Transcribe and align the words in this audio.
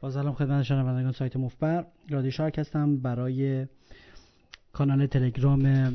با 0.00 0.10
سلام 0.10 0.34
خدمت 0.34 0.62
شنوندگان 0.62 1.12
سایت 1.12 1.36
مفبر. 1.36 1.86
رادی 2.10 2.30
شارک 2.30 2.58
هستم. 2.58 2.96
برای 2.96 3.66
کانال 4.72 5.06
تلگرام 5.06 5.94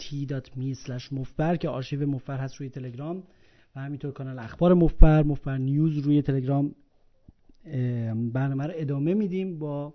t.me 0.00 1.12
مفبر 1.12 1.56
که 1.56 1.68
آرشیو 1.68 2.06
مفبر 2.06 2.36
هست 2.36 2.56
روی 2.56 2.68
تلگرام 2.68 3.22
و 3.76 3.80
همینطور 3.80 4.12
کانال 4.12 4.38
اخبار 4.38 4.74
مفبر 4.74 5.22
مفبر 5.22 5.58
نیوز 5.58 5.98
روی 5.98 6.22
تلگرام 6.22 6.74
برنامه 8.32 8.66
رو 8.66 8.72
ادامه 8.76 9.14
میدیم 9.14 9.58
با 9.58 9.94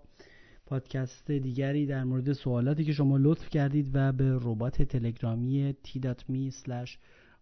پادکست 0.66 1.30
دیگری 1.30 1.86
در 1.86 2.04
مورد 2.04 2.32
سوالاتی 2.32 2.84
که 2.84 2.92
شما 2.92 3.16
لطف 3.16 3.48
کردید 3.48 3.90
و 3.94 4.12
به 4.12 4.38
ربات 4.42 4.82
تلگرامی 4.82 5.74
t.me 5.86 6.88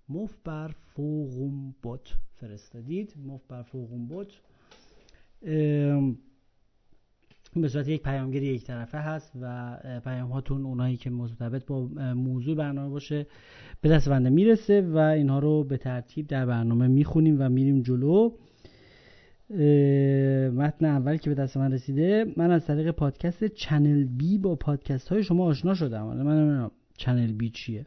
مفبر 0.08 0.74
فوقم 0.94 1.74
بوت 1.82 2.14
فرستادید. 2.34 3.14
مفبر 3.26 3.62
فوقم 3.62 4.06
بوت 4.06 4.32
به 7.56 7.68
صورت 7.68 7.88
یک 7.88 8.02
پیامگیر 8.02 8.42
یک 8.42 8.64
طرفه 8.64 8.98
هست 8.98 9.32
و 9.42 9.76
پیام 10.04 10.30
هاتون 10.30 10.64
اونایی 10.64 10.96
که 10.96 11.10
مرتبط 11.10 11.66
با 11.66 11.86
موضوع 12.14 12.56
برنامه 12.56 12.88
باشه 12.88 13.26
به 13.80 13.88
دست 13.88 14.08
بنده 14.08 14.30
می‌رسه 14.30 14.80
و 14.80 14.96
اینها 14.96 15.38
رو 15.38 15.64
به 15.64 15.76
ترتیب 15.76 16.26
در 16.26 16.46
برنامه 16.46 16.86
می‌خونیم 16.86 17.36
و 17.40 17.48
میریم 17.48 17.82
جلو. 17.82 18.30
متن 20.50 20.84
اول 20.84 21.16
که 21.16 21.30
به 21.30 21.34
دست 21.34 21.56
من 21.56 21.72
رسیده 21.72 22.32
من 22.36 22.50
از 22.50 22.66
طریق 22.66 22.90
پادکست 22.90 23.44
چنل 23.44 24.04
بی 24.04 24.38
با 24.38 24.54
پادکست 24.54 25.08
های 25.08 25.22
شما 25.22 25.44
آشنا 25.44 25.74
شدم. 25.74 26.06
من 26.06 26.70
چنل 26.96 27.32
بی 27.32 27.50
چیه. 27.50 27.86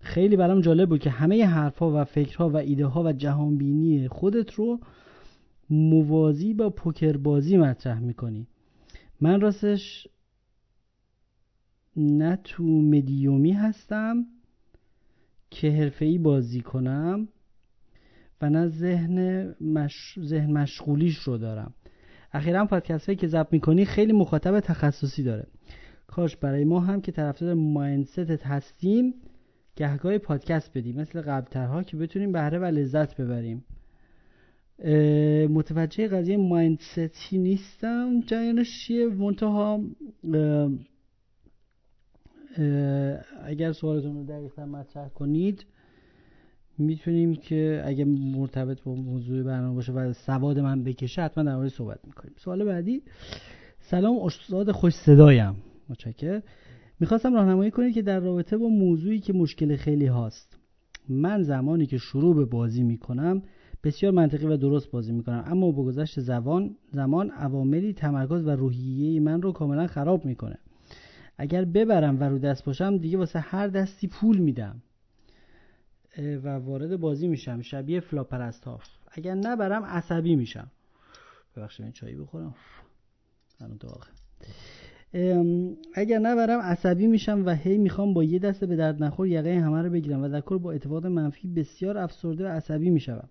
خیلی 0.00 0.36
برام 0.36 0.60
جالب 0.60 0.88
بود 0.88 1.00
که 1.00 1.10
همه 1.10 1.46
حرفها 1.46 2.00
و 2.00 2.04
فکرها 2.04 2.50
و 2.50 2.56
ایده 2.56 2.86
ها 2.86 3.02
و 3.02 3.12
جهانبینی 3.12 4.08
خودت 4.08 4.52
رو 4.52 4.80
موازی 5.70 6.54
با 6.54 6.70
پوکر 6.70 7.16
بازی 7.16 7.56
مطرح 7.56 7.98
می‌کنی. 7.98 8.46
من 9.20 9.40
راستش 9.40 10.08
نه 11.96 12.38
تو 12.44 12.64
مدیومی 12.64 13.52
هستم 13.52 14.26
که 15.50 15.70
حرفه‌ای 15.70 16.18
بازی 16.18 16.60
کنم 16.60 17.28
و 18.40 18.50
نه 18.50 18.68
ذهن, 18.68 19.46
مش... 19.60 20.18
ذهن 20.22 20.52
مشغولیش 20.52 21.18
رو 21.18 21.38
دارم. 21.38 21.74
اخیرا 22.32 22.64
پادکست 22.64 23.06
هایی 23.06 23.16
که 23.16 23.26
ضبط 23.26 23.52
می‌کنی 23.52 23.84
خیلی 23.84 24.12
مخاطب 24.12 24.60
تخصصی 24.60 25.22
داره. 25.22 25.46
کاش 26.06 26.36
برای 26.36 26.64
ما 26.64 26.80
هم 26.80 27.00
که 27.00 27.12
طرفدار 27.12 27.54
مایندستت 27.54 28.46
هستیم 28.46 29.14
گهگاه 29.76 30.18
پادکست 30.18 30.78
بدیم. 30.78 30.96
مثل 30.96 31.20
قبلترها 31.20 31.82
که 31.82 31.96
بتونیم 31.96 32.32
بهره 32.32 32.58
و 32.58 32.64
لذت 32.64 33.20
ببریم. 33.20 33.64
متوجه 35.48 36.08
قضیه 36.08 36.36
مایندستی 36.36 37.38
نیستم. 37.38 38.20
جریانش 38.20 38.86
چیه؟ 38.86 39.06
منتها 39.06 39.84
اگر 43.44 43.72
سوالتون 43.72 44.16
رو 44.16 44.24
دقیقا 44.24 44.66
مطرح 44.66 45.08
کنید 45.08 45.64
می‌تونیم 46.78 47.34
که 47.34 47.82
اگه 47.84 48.04
مرتبط 48.04 48.82
با 48.82 48.94
موضوع 48.94 49.42
برنامه 49.42 49.74
باشه 49.74 49.92
و 49.92 50.12
سواد 50.12 50.58
من 50.58 50.84
بکشه 50.84 51.22
حتما 51.22 51.44
در 51.44 51.56
مورد 51.56 51.68
صحبت 51.68 51.98
می‌کنیم. 52.06 52.34
سوال 52.36 52.64
بعدی. 52.64 53.02
سلام 53.80 54.16
استاد 54.22 54.70
خوش 54.70 54.94
صدایم. 54.94 55.56
متشکر 55.88 56.42
می‌خواستم 57.00 57.34
راهنمایی 57.34 57.70
کنید 57.70 57.94
که 57.94 58.02
در 58.02 58.20
رابطه 58.20 58.56
با 58.56 58.68
موضوعی 58.68 59.20
که 59.20 59.32
مشکل 59.32 59.76
خیلی 59.76 60.06
هاست. 60.06 60.58
من 61.08 61.42
زمانی 61.42 61.86
که 61.86 61.98
شروع 61.98 62.36
به 62.36 62.44
بازی 62.44 62.82
می‌کنم 62.82 63.42
بسیار 63.84 64.12
منطقی 64.12 64.46
و 64.46 64.56
درست 64.56 64.90
بازی 64.90 65.12
می‌کنم 65.12 65.44
اما 65.46 65.70
با 65.70 65.82
گذشت 65.82 66.20
زمان 66.20 66.76
زمان 66.92 67.30
عواملی 67.30 67.92
تمرکز 67.92 68.46
و 68.46 68.50
روحیه 68.50 69.20
من 69.20 69.42
رو 69.42 69.52
کاملا 69.52 69.86
خراب 69.86 70.24
می‌کنه. 70.24 70.58
اگر 71.38 71.64
ببرم 71.64 72.20
و 72.20 72.24
رو 72.24 72.38
دست 72.38 72.64
باشم 72.64 72.98
دیگه 72.98 73.18
واسه 73.18 73.38
هر 73.38 73.68
دستی 73.68 74.08
پول 74.08 74.38
میدم. 74.38 74.82
و 76.18 76.48
وارد 76.48 76.96
بازی 77.00 77.28
میشم. 77.28 77.62
شبیه 77.62 78.00
فلاپرستاف 78.00 78.84
اگر 79.12 79.34
نبرم 79.34 79.84
عصبی 79.84 80.36
میشم. 80.36 80.70
ببخشید 81.56 81.84
این 81.84 81.92
چایی 81.92 82.16
بخورم. 82.16 82.54
اگر 85.94 86.18
نبرم 86.18 86.60
عصبی 86.60 87.06
میشم 87.06 87.42
و 87.46 87.54
هی 87.54 87.78
می‌خوام 87.78 88.14
با 88.14 88.24
یه 88.24 88.38
دسته 88.38 88.66
به 88.66 88.76
درد 88.76 89.02
نخور 89.02 89.28
یقه 89.28 89.60
همه 89.60 89.82
رو 89.82 89.90
بگیرم 89.90 90.22
و 90.22 90.28
در 90.28 90.40
کل 90.40 90.58
با 90.58 90.72
اتفاق 90.72 91.06
منفی 91.06 91.48
بسیار 91.48 91.98
افسرده 91.98 92.44
و 92.44 92.48
عصبی 92.48 92.90
می‌شوم. 92.90 93.28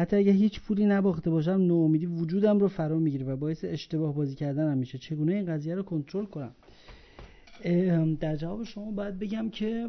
حتی 0.00 0.16
اگه 0.16 0.32
هیچ 0.32 0.60
پولی 0.60 0.86
نباخته 0.86 1.30
باشم 1.30 1.50
ناامیدی 1.50 2.06
وجودم 2.06 2.58
رو 2.58 2.68
فرا 2.68 2.98
می‌گیره 2.98 3.26
و 3.26 3.36
باعث 3.36 3.64
اشتباه 3.64 4.14
بازی 4.14 4.34
کردنم 4.34 4.78
میشه. 4.78 4.98
چگونه 4.98 5.32
این 5.32 5.46
قضیه 5.46 5.74
رو 5.74 5.82
کنترل 5.82 6.24
کنم؟ 6.24 6.54
در 8.20 8.36
جواب 8.36 8.64
شما 8.64 8.90
باید 8.90 9.18
بگم 9.18 9.50
که 9.50 9.88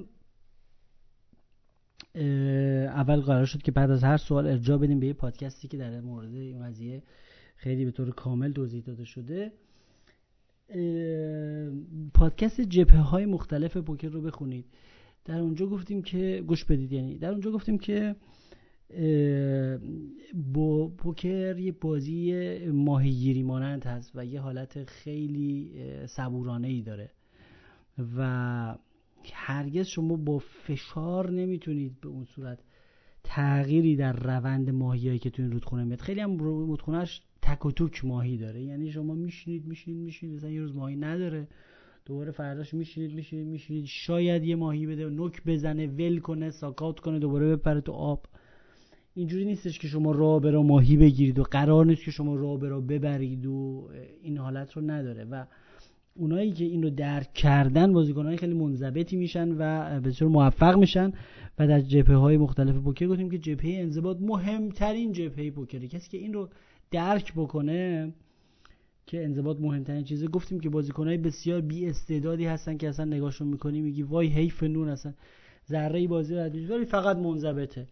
اول 2.85 3.21
قرار 3.21 3.45
شد 3.45 3.61
که 3.61 3.71
بعد 3.71 3.91
از 3.91 4.03
هر 4.03 4.17
سوال 4.17 4.47
ارجاع 4.47 4.77
بدیم 4.77 4.99
به 4.99 5.07
یه 5.07 5.13
پادکستی 5.13 5.67
که 5.67 5.77
در 5.77 6.01
مورد 6.01 6.35
این 6.35 6.63
قضیه 6.63 7.03
خیلی 7.55 7.85
به 7.85 7.91
طور 7.91 8.11
کامل 8.11 8.51
توضیح 8.51 8.83
داده 8.83 9.03
شده. 9.03 9.51
پادکست 12.13 12.61
جبهه 12.61 13.01
های 13.01 13.25
مختلف 13.25 13.77
پوکر 13.77 14.07
رو 14.07 14.21
بخونید. 14.21 14.65
در 15.25 15.39
اونجا 15.39 15.65
گفتیم 15.65 16.01
که 16.01 16.43
گوش 16.47 16.65
بدید 16.65 16.91
یعنی 16.91 17.17
در 17.17 17.31
اونجا 17.31 17.51
گفتیم 17.51 17.77
که 17.77 18.15
با 20.33 20.87
پوکر 20.87 21.57
یه 21.59 21.71
بازی 21.71 22.57
ماهیگیری 22.67 23.43
مانند 23.43 23.83
هست 23.85 24.11
و 24.15 24.25
یه 24.25 24.39
حالت 24.39 24.83
خیلی 24.83 25.71
صبورانه 26.05 26.67
ای 26.67 26.81
داره. 26.81 27.11
و 28.17 28.75
هرگز 29.33 29.87
شما 29.87 30.15
با 30.15 30.39
فشار 30.39 31.31
نمی‌تونید 31.31 32.01
به 32.01 32.07
اون 32.09 32.25
صورت 32.25 32.59
تغییری 33.23 33.95
در 33.95 34.13
روند 34.13 34.69
ماهیایی 34.69 35.19
که 35.19 35.29
تو 35.29 35.41
این 35.41 35.51
رودخونه 35.51 35.83
میاد. 35.83 35.99
خیلی 35.99 36.21
هم 36.21 36.37
رودخونهش 36.37 37.21
تک 37.41 37.65
و 37.65 37.71
توک 37.71 38.05
ماهی 38.05 38.37
داره. 38.37 38.61
یعنی 38.61 38.91
شما 38.91 39.13
میشینید 39.13 39.65
میشینید 39.65 40.01
میشینید. 40.01 40.35
مثلا 40.35 40.49
یه 40.49 40.61
روز 40.61 40.75
ماهی 40.75 40.95
نداره. 40.95 41.47
دوباره 42.05 42.31
فرداش 42.31 42.73
میشینید 42.73 43.13
میشینید 43.13 43.47
میشینید. 43.47 43.85
شاید 43.85 44.43
یه 44.43 44.55
ماهی 44.55 44.87
بده 44.87 45.09
نوک 45.09 45.43
بزنه 45.45 45.87
ول 45.87 46.19
کنه 46.19 46.49
ساکات 46.49 46.99
کنه 46.99 47.19
دوباره 47.19 47.55
بپره 47.55 47.81
تو 47.81 47.91
آب. 47.91 48.25
اینجوری 49.13 49.45
نیستش 49.45 49.79
که 49.79 49.87
شما 49.87 50.11
راه 50.11 50.41
برا 50.41 50.63
ماهی 50.63 50.97
بگیرید 50.97 51.39
و 51.39 51.43
قرار 51.43 51.85
نیست 51.85 52.03
که 52.03 52.11
شما 52.11 52.35
راه 52.35 52.59
برا 52.59 52.81
ببرید 52.81 53.45
و 53.45 53.89
این 54.23 54.37
حالت 54.37 54.73
رو 54.73 54.81
نداره. 54.81 55.23
و 55.23 55.45
اونایی 56.15 56.51
که 56.51 56.65
این 56.65 56.83
رو 56.83 56.89
درک 56.89 57.33
کردن 57.33 57.93
بازیکنهای 57.93 58.37
خیلی 58.37 58.53
منضبطی 58.53 59.15
میشن 59.15 59.55
و 59.57 59.99
بسیار 59.99 60.29
موفق 60.29 60.77
میشن 60.77 61.11
و 61.59 61.67
در 61.67 61.81
جبهه 61.81 62.15
های 62.15 62.37
مختلف 62.37 62.75
پوکر 62.75 63.07
گفتیم 63.07 63.29
که 63.29 63.37
جبهه 63.37 63.81
انضباط 63.81 64.17
مهمترین 64.21 65.11
جبهه 65.11 65.51
پوکره. 65.51 65.87
کسی 65.87 66.09
که 66.09 66.17
این 66.17 66.33
رو 66.33 66.49
درک 66.91 67.33
بکنه 67.33 68.13
که 69.05 69.23
انضباط 69.23 69.59
مهمترین 69.59 70.03
چیزه 70.03 70.27
گفتیم 70.27 70.59
که 70.59 70.69
بازیکنهای 70.69 71.17
بسیار 71.17 71.61
بی 71.61 71.85
استعدادی 71.85 72.45
هستن 72.45 72.77
که 72.77 72.89
اصلا 72.89 73.05
نگاهشون 73.05 73.47
می‌کنی 73.47 73.81
میگی 73.81 74.03
وای 74.03 74.27
حیف 74.27 74.63
نون 74.63 74.89
اصلا 74.89 75.13
ذره 75.69 76.07
بازی 76.07 76.35
رو 76.35 76.85
فقط 76.85 77.17
منضبطه. 77.17 77.87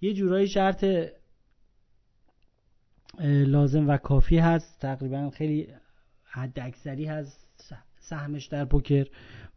یه 0.00 0.14
جورایی 0.14 0.48
شرط 0.48 0.84
لازم 3.46 3.88
و 3.88 3.96
کافی 3.96 4.38
هست. 4.38 4.80
تقریبا 4.80 5.30
خیلی 5.30 5.68
حد 6.24 6.60
اکثری 6.60 7.04
هست 7.04 7.44
سهمش 7.98 8.46
در 8.46 8.64
پوکر. 8.64 9.06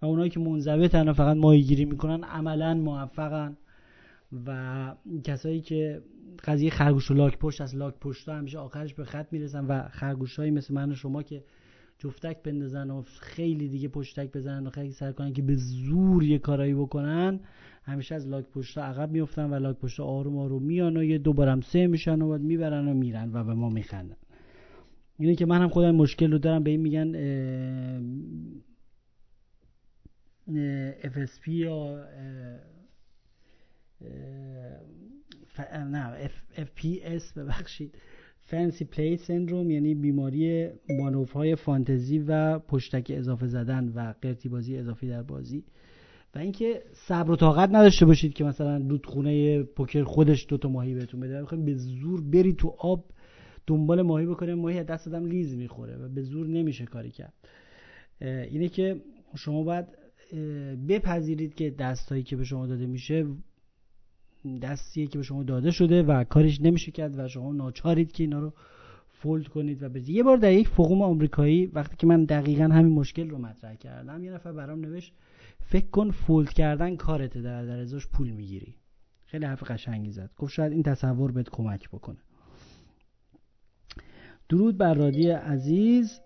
و 0.02 0.06
اونایی 0.06 0.30
که 0.30 0.40
منضبطن 0.40 1.14
فقط 1.14 1.38
ماهیگیری 1.38 1.86
می‌کنن 1.86 2.24
عملا 2.24 2.74
موفقن. 2.74 3.58
و 4.46 4.96
کسایی 5.24 5.62
که 5.62 6.02
قضیه 6.44 6.70
خرگوش 6.70 7.12
و 7.12 7.14
لاک 7.14 7.38
پشت 7.38 7.62
از 7.62 7.76
لاک 7.76 8.00
پشت 8.00 8.30
همیشه 8.30 8.60
آخرش 8.60 8.94
به 8.94 9.06
خط 9.06 9.34
می‌رسن 9.34 9.66
و 9.66 9.88
خرگوش 9.88 10.40
مثل 10.40 10.74
من 10.74 10.92
و 10.92 10.96
شما 10.96 11.24
که 11.24 11.44
جفتک 12.00 12.44
بندازن 12.44 12.90
و 12.90 13.02
خیلی 13.02 13.68
دیگه 13.68 13.88
پشتک 13.88 14.32
بزنن 14.32 14.68
و 14.68 14.70
خیلی 14.70 14.92
سر 14.92 15.12
کنن 15.12 15.34
که 15.34 15.42
به 15.42 15.56
زور 15.56 16.24
یه 16.24 16.40
کارایی 16.40 16.74
بکنن 16.74 17.40
همیشه 17.84 18.16
از 18.16 18.28
لاک 18.28 18.46
پشت 18.46 18.78
عقب 18.78 19.12
میفتن 19.12 19.50
و 19.50 19.56
لاک 19.60 19.78
پشت 19.78 20.00
آروم 20.00 20.38
آروم 20.38 20.64
میان 20.64 20.98
و 20.98 21.04
یه 21.04 21.18
دوبارم 21.18 21.62
سه 21.62 21.88
میشن 21.88 22.22
و 22.22 22.30
بعد 22.30 22.42
می‌برن 22.42 22.88
و 22.88 22.94
میرن 22.94 23.32
و 23.34 23.44
به 23.44 23.54
ما 23.54 23.70
میخندن. 23.70 24.16
اینه 25.20 25.36
که 25.36 25.46
من 25.46 25.62
هم 25.62 25.70
خودم 25.70 25.96
مشکل 25.96 26.32
رو 26.32 26.38
دارم 26.38 26.64
به 26.64 26.70
این 26.70 26.82
میگن 26.82 27.12
FSP 31.02 31.48
یا 31.48 32.06
نه 35.74 36.30
FPS 36.56 37.34
ببخشید. 37.36 37.96
Fancy 38.50 38.86
Play 38.86 39.18
Syndrome 39.18 39.70
یعنی 39.70 39.96
بیماری 39.96 40.68
مانور 41.00 41.32
های 41.32 41.56
فانتزی 41.56 42.20
و 42.20 42.60
پشتک 42.60 43.12
اضافه 43.16 43.48
زدن 43.48 43.92
و 43.96 44.14
قرتی 44.22 44.50
بازی 44.50 44.78
اضافی 44.78 45.08
در 45.08 45.24
بازی. 45.24 45.64
و 46.36 46.40
اینکه 46.40 46.82
صبر 46.94 47.32
و 47.32 47.36
طاقت 47.36 47.70
نداشته 47.70 48.06
باشید 48.06 48.34
که 48.34 48.44
مثلا 48.44 48.78
رودخونه 48.78 49.64
پوکر 49.64 50.04
خودش 50.04 50.46
دو 50.50 50.58
تا 50.58 50.70
ماهی 50.70 50.94
بهتون 50.94 51.20
بده. 51.20 51.42
می‌خواین 51.42 51.66
به 51.66 51.74
زور 51.76 52.22
برید 52.22 52.56
تو 52.56 52.76
آب 52.78 53.06
دنبال 53.68 54.02
ماهی 54.02 54.26
بکنه 54.26 54.56
ماهی 54.56 54.84
دست 54.84 55.08
آدم 55.08 55.26
لیز 55.26 55.56
می‌خوره 55.56 55.98
و 55.98 56.10
به 56.10 56.22
زور 56.22 56.48
نمیشه 56.48 56.86
کاری 56.86 57.12
کرد. 57.12 57.34
اینه 58.22 58.68
که 58.70 59.02
شما 59.36 59.64
باید 59.64 59.86
بپذیرید 60.88 61.56
که 61.56 61.70
دستایی 61.70 62.24
که 62.24 62.36
به 62.36 62.44
شما 62.44 62.68
داده 62.68 62.86
میشه 62.86 63.26
دستیه 64.56 65.08
که 65.08 65.18
به 65.18 65.24
شما 65.24 65.44
داده 65.44 65.72
شده 65.72 66.04
و 66.04 66.24
کارش 66.24 66.62
نمیشه 66.62 66.92
کرد 66.92 67.20
و 67.20 67.28
شما 67.28 67.54
ناچارید 67.54 68.12
که 68.12 68.24
اینا 68.24 68.40
رو 68.40 68.54
فولد 69.10 69.48
کنید 69.48 69.84
و 69.84 69.90
برید 69.90 70.10
یه 70.10 70.24
بار 70.24 70.38
در 70.38 70.54
یک 70.54 70.68
فقوم 70.68 71.02
آمریکایی 71.02 71.66
وقتی 71.66 71.96
که 71.96 72.08
من 72.08 72.26
دقیقا 72.26 72.64
همین 72.64 72.94
مشکل 72.94 73.30
رو 73.30 73.38
مطرح 73.38 73.76
کردم 73.76 74.24
یه 74.24 74.32
نفر 74.32 74.52
برام 74.52 74.80
نوشت 74.82 75.14
فکر 75.60 75.88
کن 75.88 76.12
فولد 76.12 76.50
کردن 76.50 76.96
کارته 76.96 77.42
در 77.42 77.66
در 77.66 77.80
ازاش 77.80 78.08
پول 78.08 78.30
می‌گیری. 78.30 78.76
خیلی 79.26 79.46
حرف 79.46 79.72
قشنگی 79.72 80.12
زد. 80.12 80.32
گفت 80.38 80.54
شاید 80.54 80.72
این 80.72 80.84
تصور 80.84 81.32
بهت 81.32 81.50
کمک 81.50 81.90
بکنه. 81.90 82.18
درود 84.50 84.78
بر 84.78 84.94
رادی 84.94 85.30
عزیز. 85.30 86.20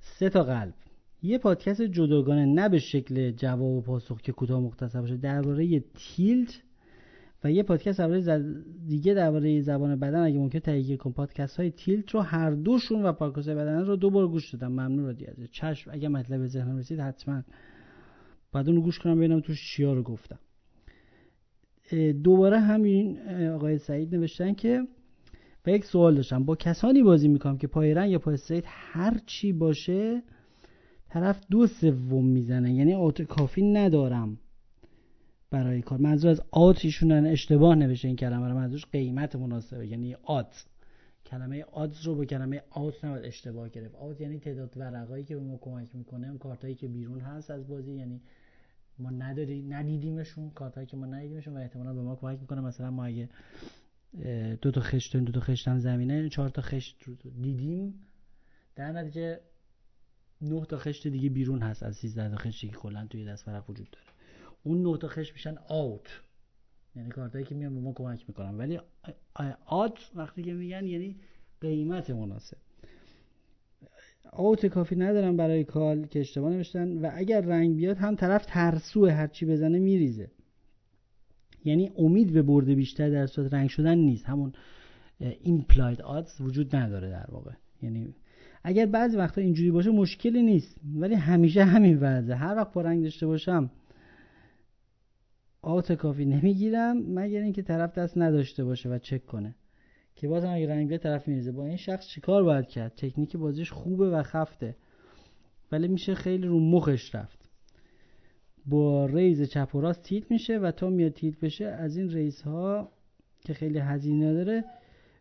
سه 0.00 0.28
تا 0.28 0.44
قلب. 0.44 0.74
یه 1.22 1.38
پادکست 1.38 1.82
جداگانه 1.82 2.46
نه 2.46 2.68
به 2.68 2.78
شکل 2.78 3.30
جواب 3.30 3.62
و 3.62 3.80
پاسخ 3.80 4.20
که 4.20 4.32
کوتاه 4.32 4.60
مختصر 4.60 5.00
باشه 5.00 5.16
درباره 5.16 5.80
تیلت 5.80 6.62
و 7.44 7.52
یه 7.52 7.62
پادکست 7.62 7.98
درباره 7.98 8.54
دیگه 8.88 9.14
درباره 9.14 9.60
زبان 9.60 9.96
بدن 9.96 10.22
اگه 10.22 10.38
ممکن 10.38 10.58
تهیه 10.58 10.96
کن 10.96 11.12
پادکست 11.12 11.56
های 11.56 11.70
تیلت 11.70 12.10
رو 12.10 12.20
هر 12.20 12.50
دوشون 12.50 13.02
و 13.02 13.12
پادکست 13.12 13.48
بدن 13.48 13.84
رو 13.84 13.96
دو 13.96 14.10
بار 14.10 14.28
گوش 14.28 14.54
دادم. 14.54 14.72
ممنون 14.72 15.04
رو 15.06 15.12
دیگه 15.12 15.34
چشم 15.52 15.90
اگه 15.94 16.08
مطلب 16.08 16.46
ذهنم 16.46 16.76
رسید 16.76 17.00
حتما 17.00 17.42
بعد 18.52 18.68
اون 18.68 18.80
گوش 18.80 18.98
کنم 18.98 19.16
ببینم 19.16 19.40
توش 19.40 19.76
چیا 19.76 19.92
رو 19.92 20.02
گفتم. 20.02 20.38
دوباره 22.24 22.60
همین 22.60 23.18
آقای 23.48 23.78
سعید 23.78 24.14
نوشتن 24.14 24.54
که 24.54 24.82
و 25.66 25.70
یک 25.70 25.84
سوال 25.84 26.14
داشتم. 26.14 26.44
با 26.44 26.56
کسانی 26.56 27.02
بازی 27.02 27.28
می‌کنم 27.28 27.58
که 27.58 27.66
پای 27.66 27.94
رنگ 27.94 28.10
یا 28.10 28.18
پای 28.18 28.34
استریت 28.34 28.64
هر 28.66 29.18
چی 29.26 29.52
باشه 29.52 30.22
طرف 31.08 31.40
دو 31.50 31.66
سوم 31.66 32.26
می‌زنه. 32.26 32.74
یعنی 32.74 32.94
آت 32.94 33.22
کافی 33.22 33.62
ندارم. 33.62 34.38
برای 35.50 35.82
کار. 35.82 35.98
منظور 35.98 36.30
از 36.30 36.42
آت 36.50 36.84
ایشون 36.84 37.26
اشتباه 37.26 37.74
نوشته 37.74 38.08
این 38.08 38.16
کلمه 38.16 38.48
رو. 38.48 38.54
منظورش 38.54 38.86
قیمت 38.86 39.36
مناسبه 39.36 39.86
یعنی 39.86 40.14
آت. 40.22 40.66
کلمه 41.26 41.62
آت 41.62 42.02
رو 42.04 42.14
با 42.14 42.24
کلمه 42.24 42.62
آت 42.70 43.04
نباید 43.04 43.24
اشتباه 43.24 43.68
گرفت. 43.68 43.94
آت 43.94 44.20
یعنی 44.20 44.38
تعداد 44.38 44.76
ورقایی 44.76 45.24
که 45.24 45.36
به 45.36 45.42
ما 45.42 45.56
کمک 45.56 45.94
می‌کنه. 45.94 46.28
اون 46.28 46.38
کارتایی 46.38 46.74
که 46.74 46.88
بیرون 46.88 47.20
هست 47.20 47.50
از 47.50 47.68
بازی. 47.68 47.92
یعنی 47.92 48.20
ما 48.98 49.10
نداری 49.10 49.62
ندیدیمشون. 49.62 50.50
کارتایی 50.50 50.86
که 50.86 50.96
ما 50.96 51.06
ندیدیمشون 51.06 51.56
و 51.56 51.60
احتمالا 51.60 51.94
به 51.94 52.02
ما 52.02 52.16
کمک 52.16 52.40
می‌کنه. 52.40 52.60
مثلا 52.60 52.90
ما 52.90 53.04
اگه 53.04 53.28
دو 54.62 54.70
تا 54.70 54.80
خشت 54.80 55.16
دو 55.16 55.32
تا 55.32 55.40
خشت 55.40 55.68
هم 55.68 55.78
زمینه 55.78 56.28
چهار 56.28 56.48
تا 56.48 56.62
خشت 56.62 57.02
رو 57.02 57.14
دیدیم. 57.14 57.94
در 58.76 58.92
نتیجه 58.92 59.40
نه 60.40 60.64
تا 60.64 60.78
خشت 60.78 61.06
دیگه 61.06 61.28
بیرون 61.28 61.62
هست 61.62 61.82
از 61.82 61.96
13 61.96 62.30
تا 62.30 62.36
خشتی 62.36 62.68
که 62.68 62.76
کلا 62.76 63.06
توی 63.06 63.24
دست 63.24 63.48
ورق 63.48 63.70
وجود 63.70 63.90
داره. 63.90 64.06
اون 64.62 64.82
نه 64.82 64.98
تا 64.98 65.08
خشت 65.08 65.32
میشن 65.32 65.56
آوت 65.68 66.08
یعنی 66.96 67.08
کارتایی 67.08 67.44
که 67.44 67.54
میان 67.54 67.74
به 67.74 67.80
ما 67.80 67.92
کمک 67.92 68.24
می‌کنن. 68.28 68.58
ولی 68.58 68.80
آت 69.66 69.98
وقتی 70.14 70.42
که 70.42 70.52
میگن 70.52 70.86
یعنی 70.86 71.16
قیمت 71.60 72.10
مناسب. 72.10 72.56
آوت 74.32 74.66
کافی 74.66 74.96
ندارم 74.96 75.36
برای 75.36 75.64
کال 75.64 76.06
که 76.06 76.20
اشتباه 76.20 76.52
نوشتن 76.52 76.98
و 76.98 77.10
اگر 77.14 77.40
رنگ 77.40 77.76
بیاد 77.76 77.96
هم 77.96 78.14
طرف 78.14 78.46
ترسو 78.46 79.06
هرچی 79.06 79.46
بزنه 79.46 79.78
میریزه. 79.78 80.30
یعنی 81.64 81.92
امید 81.98 82.32
به 82.32 82.42
برد 82.42 82.74
بیشتر 82.74 83.10
در 83.10 83.26
صورت 83.26 83.54
رنگ 83.54 83.68
شدن 83.68 83.98
نیست. 83.98 84.26
همون 84.26 84.52
implied 85.42 86.02
odds 86.02 86.40
وجود 86.40 86.76
نداره 86.76 87.10
در 87.10 87.26
واقع. 87.28 87.52
یعنی 87.82 88.14
اگر 88.64 88.86
بعضی 88.86 89.16
وقتا 89.16 89.40
اینجوری 89.40 89.70
باشه 89.70 89.90
مشکلی 89.90 90.42
نیست. 90.42 90.80
ولی 90.94 91.14
همیشه 91.14 91.64
همین 91.64 91.98
وضعه. 91.98 92.36
هر 92.36 92.54
وقت 92.56 92.72
با 92.72 92.82
رنگ 92.82 93.02
داشته 93.02 93.26
باشم 93.26 93.70
odds 95.62 95.92
کافی 95.92 96.24
نمی‌گیرم 96.24 96.96
مگر 96.96 97.40
اینکه 97.40 97.62
طرف 97.62 97.98
دست 97.98 98.18
نداشته 98.18 98.64
باشه 98.64 98.88
و 98.88 98.98
چک 98.98 99.26
کنه. 99.26 99.54
که 100.14 100.28
بازم 100.28 100.50
اگه 100.50 100.68
رنگ 100.68 100.88
به 100.88 100.98
طرف 100.98 101.28
میریزه 101.28 101.52
با 101.52 101.66
این 101.66 101.76
شخص 101.76 102.06
چیکار 102.06 102.42
باید 102.44 102.66
کرد؟ 102.66 102.94
تکنیک 102.96 103.36
بازیش 103.36 103.72
خوبه 103.72 104.10
و 104.10 104.22
خفته. 104.22 104.76
ولی 105.72 105.88
میشه 105.88 106.14
خیلی 106.14 106.46
رو 106.46 106.60
مخش 106.60 107.14
رفت. 107.14 107.50
با 108.66 109.06
ریز 109.06 109.42
چپ 109.42 109.74
و 109.74 109.80
راست 109.80 110.02
تیت 110.02 110.30
میشه 110.30 110.58
و 110.58 110.70
تا 110.70 110.90
میاد 110.90 111.12
تیت 111.12 111.40
بشه 111.40 111.64
از 111.64 111.96
این 111.96 112.10
ریز 112.10 112.42
ها 112.42 112.92
که 113.40 113.54
خیلی 113.54 113.78
هزینه 113.78 114.34
داره 114.34 114.64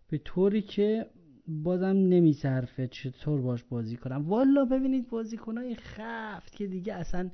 به 0.10 0.18
طوری 0.18 0.62
که 0.62 1.06
بازم 1.48 1.86
نمیصرفه 1.86 2.88
چطور 2.88 3.42
باش 3.42 3.64
بازی 3.64 3.98
کنم. 3.98 4.30
والا 4.30 4.66
ببینید 4.66 5.10
بازیکنای 5.10 5.76
خفت 5.76 6.56
که 6.56 6.68
دیگه 6.68 6.94
اصلا 6.94 7.30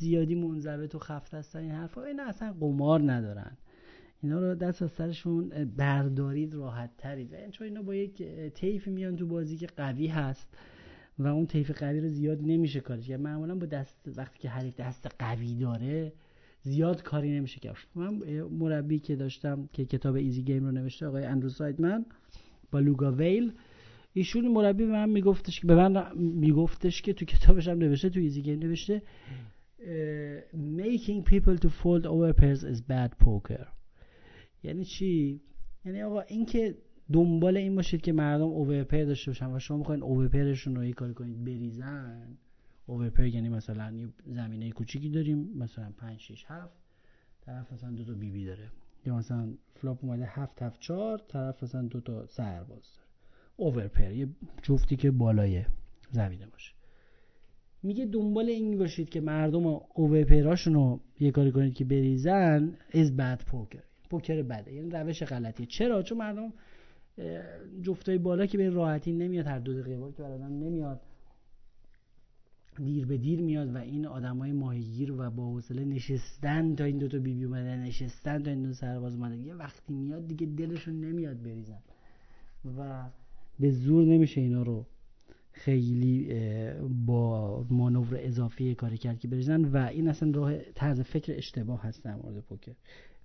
زیادی 0.00 0.34
منضبط 0.34 0.94
و 0.94 0.98
خفت 0.98 1.34
هستن 1.34 1.58
این 1.58 1.70
حرفا. 1.70 2.04
اینا 2.04 2.22
اصلا 2.22 2.52
قمار 2.60 3.12
ندارن. 3.12 3.56
اینا 4.22 4.40
رو 4.40 4.54
دست 4.54 4.82
از 4.82 4.90
سرشون 4.90 5.48
بردارید 5.76 6.54
راحت 6.54 6.90
ترید 6.98 7.50
چون 7.50 7.66
اینا 7.66 7.82
با 7.82 7.94
یک 7.94 8.22
تیف 8.54 8.88
میان 8.88 9.16
تو 9.16 9.26
بازی 9.26 9.56
که 9.56 9.66
قوی 9.66 10.06
هست 10.06 10.48
و 11.18 11.26
اون 11.26 11.46
تیپ 11.46 11.70
قوی 11.70 12.00
رو 12.00 12.08
زیاد 12.08 12.38
نمیشه 12.42 12.80
کارش 12.80 13.08
کرد. 13.08 13.20
معمولا 13.20 13.54
با 13.54 13.66
دست 13.66 14.10
وقتی 14.16 14.38
که 14.38 14.48
حریف 14.48 14.80
دست 14.80 15.08
قوی 15.18 15.54
داره 15.54 16.12
زیاد 16.62 17.02
کاری 17.02 17.38
نمیشه 17.38 17.60
کرد. 17.60 17.76
من 17.94 18.14
مربی 18.50 18.98
که 18.98 19.16
داشتم 19.16 19.68
که 19.72 19.84
کتاب 19.84 20.14
Easy 20.14 20.42
Game 20.42 20.64
رو 20.64 20.72
نوشته 20.72 21.06
آقای 21.06 21.24
اندرو 21.24 21.48
سایدمن 21.48 22.04
BalugaWhale 22.70 23.52
ایشون 24.12 24.48
مربی 24.48 24.86
به 24.86 24.92
من 24.92 25.08
میگفتش 25.08 25.60
که 25.60 25.66
به 25.66 25.74
من 25.74 26.16
میگفتش 26.16 27.02
که 27.02 27.12
تو 27.12 27.24
کتابش 27.24 27.68
هم 27.68 27.78
نوشته 27.78 28.10
تو 28.10 28.20
Easy 28.20 28.42
Game 28.42 28.58
نوشته. 28.58 29.02
Making 30.54 31.24
people 31.24 31.56
to 31.58 31.68
fold 31.68 32.06
over 32.06 32.32
pairs 32.32 32.64
is 32.64 32.80
bad 32.80 33.18
poker. 33.18 33.66
یعنی 34.62 34.84
چی؟ 34.84 35.40
یعنی 35.84 36.02
آقا 36.02 36.20
اینکه 36.20 36.74
دنبال 37.12 37.56
این 37.56 37.74
باشید 37.74 38.00
که 38.00 38.12
مردم 38.12 38.44
overpair 38.44 39.04
داشته 39.04 39.30
باشن 39.30 39.52
و 39.52 39.58
شما 39.58 39.76
می‌خواین 39.76 40.02
overpair 40.02 40.51
شون 40.51 40.76
رو 40.76 40.84
یه 40.84 40.92
کاری 40.92 41.14
کنید 41.14 41.44
بریزن. 41.44 42.38
overpair 42.86 43.26
یعنی 43.26 43.48
مثلا 43.48 43.92
یه 43.92 44.08
زمینه 44.26 44.70
کوچیکی 44.70 45.10
داریم 45.10 45.58
مثلا 45.58 45.92
5 45.98 46.20
6 46.20 46.44
7 46.48 46.72
طرف 47.40 47.72
مثلا 47.72 47.90
دو 47.90 48.04
تا 48.04 48.12
بی 48.12 48.30
بی 48.30 48.44
داره. 48.44 48.70
یا 49.06 49.16
مثلا 49.16 49.54
flop 49.74 50.04
اومده 50.04 50.26
7 50.26 50.62
7 50.62 50.80
4 50.80 51.18
طرف 51.18 51.62
مثلا 51.62 51.82
دو 51.82 52.00
تا 52.00 52.26
سرباز 52.26 52.68
داره. 52.68 53.08
overpair 53.56 54.12
یه 54.12 54.28
جفتی 54.62 54.96
که 54.96 55.10
بالای 55.10 55.64
زمینه 56.10 56.46
باشه. 56.46 56.72
میگه 57.82 58.04
دنبال 58.04 58.48
این 58.48 58.78
باشید 58.78 59.08
که 59.08 59.20
مردم 59.20 59.66
overpair 59.94 60.47
اشون 60.47 60.74
رو 60.74 61.00
یه 61.20 61.30
کاری 61.30 61.52
کنید 61.52 61.74
که 61.74 61.84
بریزن 61.84 62.72
is 62.94 63.16
bad 63.16 63.42
poker. 63.46 63.82
پوکر 64.10 64.42
بده. 64.42 64.72
یعنی 64.72 64.90
روش 64.90 65.22
غلطیه. 65.22 65.66
چرا؟ 65.66 66.02
چون 66.02 66.18
مردم 66.18 66.52
جفتای 67.82 68.18
بالا 68.18 68.46
که 68.46 68.58
به 68.58 68.70
راحتی 68.70 69.12
نمیاد 69.12 69.46
هر 69.46 69.58
دو 69.58 69.82
دقیقه 69.82 70.12
که 70.16 70.22
برادم 70.22 70.58
نمیاد 70.58 71.00
دیر 72.84 73.06
به 73.06 73.16
دیر 73.16 73.40
میاد 73.40 73.74
و 73.74 73.78
این 73.78 74.06
آدمای 74.06 74.52
ماهیگیر 74.52 75.12
و 75.12 75.30
با 75.30 75.46
حوصله 75.46 75.84
نشستن 75.84 76.74
تا 76.74 76.84
این 76.84 76.98
دوتا 76.98 77.18
بی 77.18 77.34
بی 77.34 77.44
اومده 77.44 77.76
نشستن 77.76 78.42
تا 78.42 78.50
این 78.50 78.62
دو 78.62 78.72
سرباز 78.72 79.14
اومده 79.14 79.36
یه 79.36 79.54
وقتی 79.54 79.92
میاد 79.92 80.26
دیگه 80.26 80.46
دلشون 80.46 81.00
نمیاد 81.00 81.42
بریزن. 81.42 81.78
و 82.78 83.04
به 83.60 83.70
زور 83.70 84.04
نمیشه 84.04 84.40
اینا 84.40 84.62
رو 84.62 84.86
خیلی 85.64 86.34
با 87.06 87.66
مانور 87.70 88.16
اضافی 88.20 88.74
کاری 88.74 88.98
کرد 88.98 89.18
که 89.18 89.28
بریزن 89.28 89.64
و 89.64 89.76
این 89.76 90.08
اصلا 90.08 90.30
راه 90.30 90.58
طرز 90.58 91.00
فکر 91.00 91.34
اشتباه 91.36 91.82
هست 91.82 92.04
در 92.04 92.16
مورد 92.16 92.40
پوکر. 92.40 92.72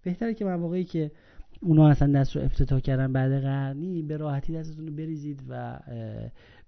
بهتره 0.02 0.34
که 0.34 0.46
مواقعی 0.46 0.84
که 0.84 1.12
اونا 1.62 1.90
اصلا 1.90 2.20
دست 2.20 2.36
رو 2.36 2.42
افتتاح 2.42 2.80
کردن 2.80 3.14
بعد 3.14 3.42
قرنی 3.42 4.02
به 4.02 4.18
راحتی 4.18 4.54
دستتون 4.54 4.88
رو 4.88 4.94
بریزید 4.94 5.44
و 5.50 5.80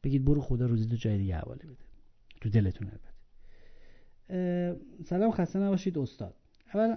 بگید 0.03 0.25
برو 0.25 0.41
خدا 0.41 0.65
روزی 0.65 0.89
تو 0.89 0.95
جای 0.95 1.17
دیگه 1.17 1.35
حواله 1.35 1.63
بده. 1.63 1.85
تو 2.41 2.49
دلتون 2.49 2.87
البته. 2.87 3.09
سلام 5.03 5.31
خسته 5.31 5.59
نباشید 5.59 5.97
استاد. 5.97 6.35
اول 6.73 6.95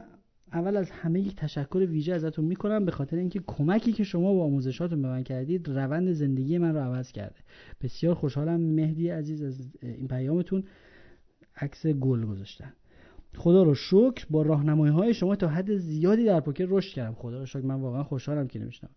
اول 0.53 0.77
از 0.77 0.91
همه 0.91 1.21
یک 1.21 1.37
تشکر 1.37 1.79
ویژه 1.79 2.15
ازتون 2.15 2.45
می‌کنم 2.45 2.85
به 2.85 2.91
خاطر 2.91 3.17
اینکه 3.17 3.41
کمکی 3.47 3.93
که 3.93 4.05
شما 4.05 4.35
با 4.35 4.45
آموزشاتون 4.45 5.03
به 5.03 5.09
من 5.09 5.23
کردید 5.23 5.69
روند 5.69 6.13
زندگی 6.13 6.59
من 6.59 6.75
رو 6.75 6.81
عوض 6.81 7.13
کرده. 7.13 7.37
بسیار 7.81 8.15
خوشحالم. 8.15 8.61
مهدی 8.61 9.09
عزیز 9.09 9.43
از 9.43 9.71
این 9.83 10.09
پیامتون 10.09 10.65
عکس 11.57 11.87
گل 11.87 12.25
گذاشتن. 12.25 12.73
خدا 13.37 13.63
رو 13.63 13.75
شکر 13.75 14.27
با 14.31 14.43
راهنمایی 14.43 14.93
های 14.93 15.15
شما 15.15 15.37
تا 15.37 15.49
حد 15.49 15.77
زیادی 15.77 16.25
در 16.25 16.41
پوکر 16.41 16.67
رشد 16.69 16.95
کردم. 16.95 17.15
خدا 17.15 17.39
رو 17.39 17.47
شکر. 17.47 17.61
من 17.61 17.81
واقعا 17.81 18.03
خوشحالم 18.03 18.49
که 18.49 18.59
نمیشنم 18.59 18.91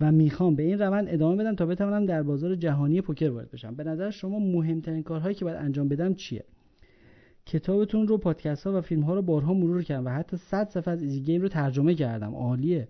و 0.00 0.12
می‌خوام 0.12 0.56
به 0.56 0.62
این 0.62 0.78
روند 0.78 1.06
ادامه 1.08 1.36
بدم 1.36 1.54
تا 1.54 1.66
بتوانم 1.66 2.06
در 2.06 2.22
بازار 2.22 2.54
جهانی 2.54 3.00
پوکر 3.00 3.30
وارد 3.30 3.50
بشم. 3.50 3.74
به 3.74 3.84
نظر 3.84 4.10
شما 4.10 4.38
مهمترین 4.38 5.02
کارهایی 5.02 5.34
که 5.34 5.44
باید 5.44 5.56
انجام 5.56 5.88
بدم 5.88 6.14
چیه؟ 6.14 6.44
کتابتون 7.46 8.08
رو 8.08 8.18
پادکست 8.18 8.66
ها 8.66 8.78
و 8.78 8.80
فیلم 8.80 9.02
ها 9.02 9.14
رو 9.14 9.22
بارها 9.22 9.54
مرور 9.54 9.82
کردم 9.82 10.06
و 10.06 10.10
حتی 10.10 10.36
100 10.36 10.68
صفحه 10.68 10.92
از 10.92 11.02
ایزی 11.02 11.20
گیم 11.20 11.42
رو 11.42 11.48
ترجمه 11.48 11.94
کردم. 11.94 12.34
عالیه. 12.34 12.88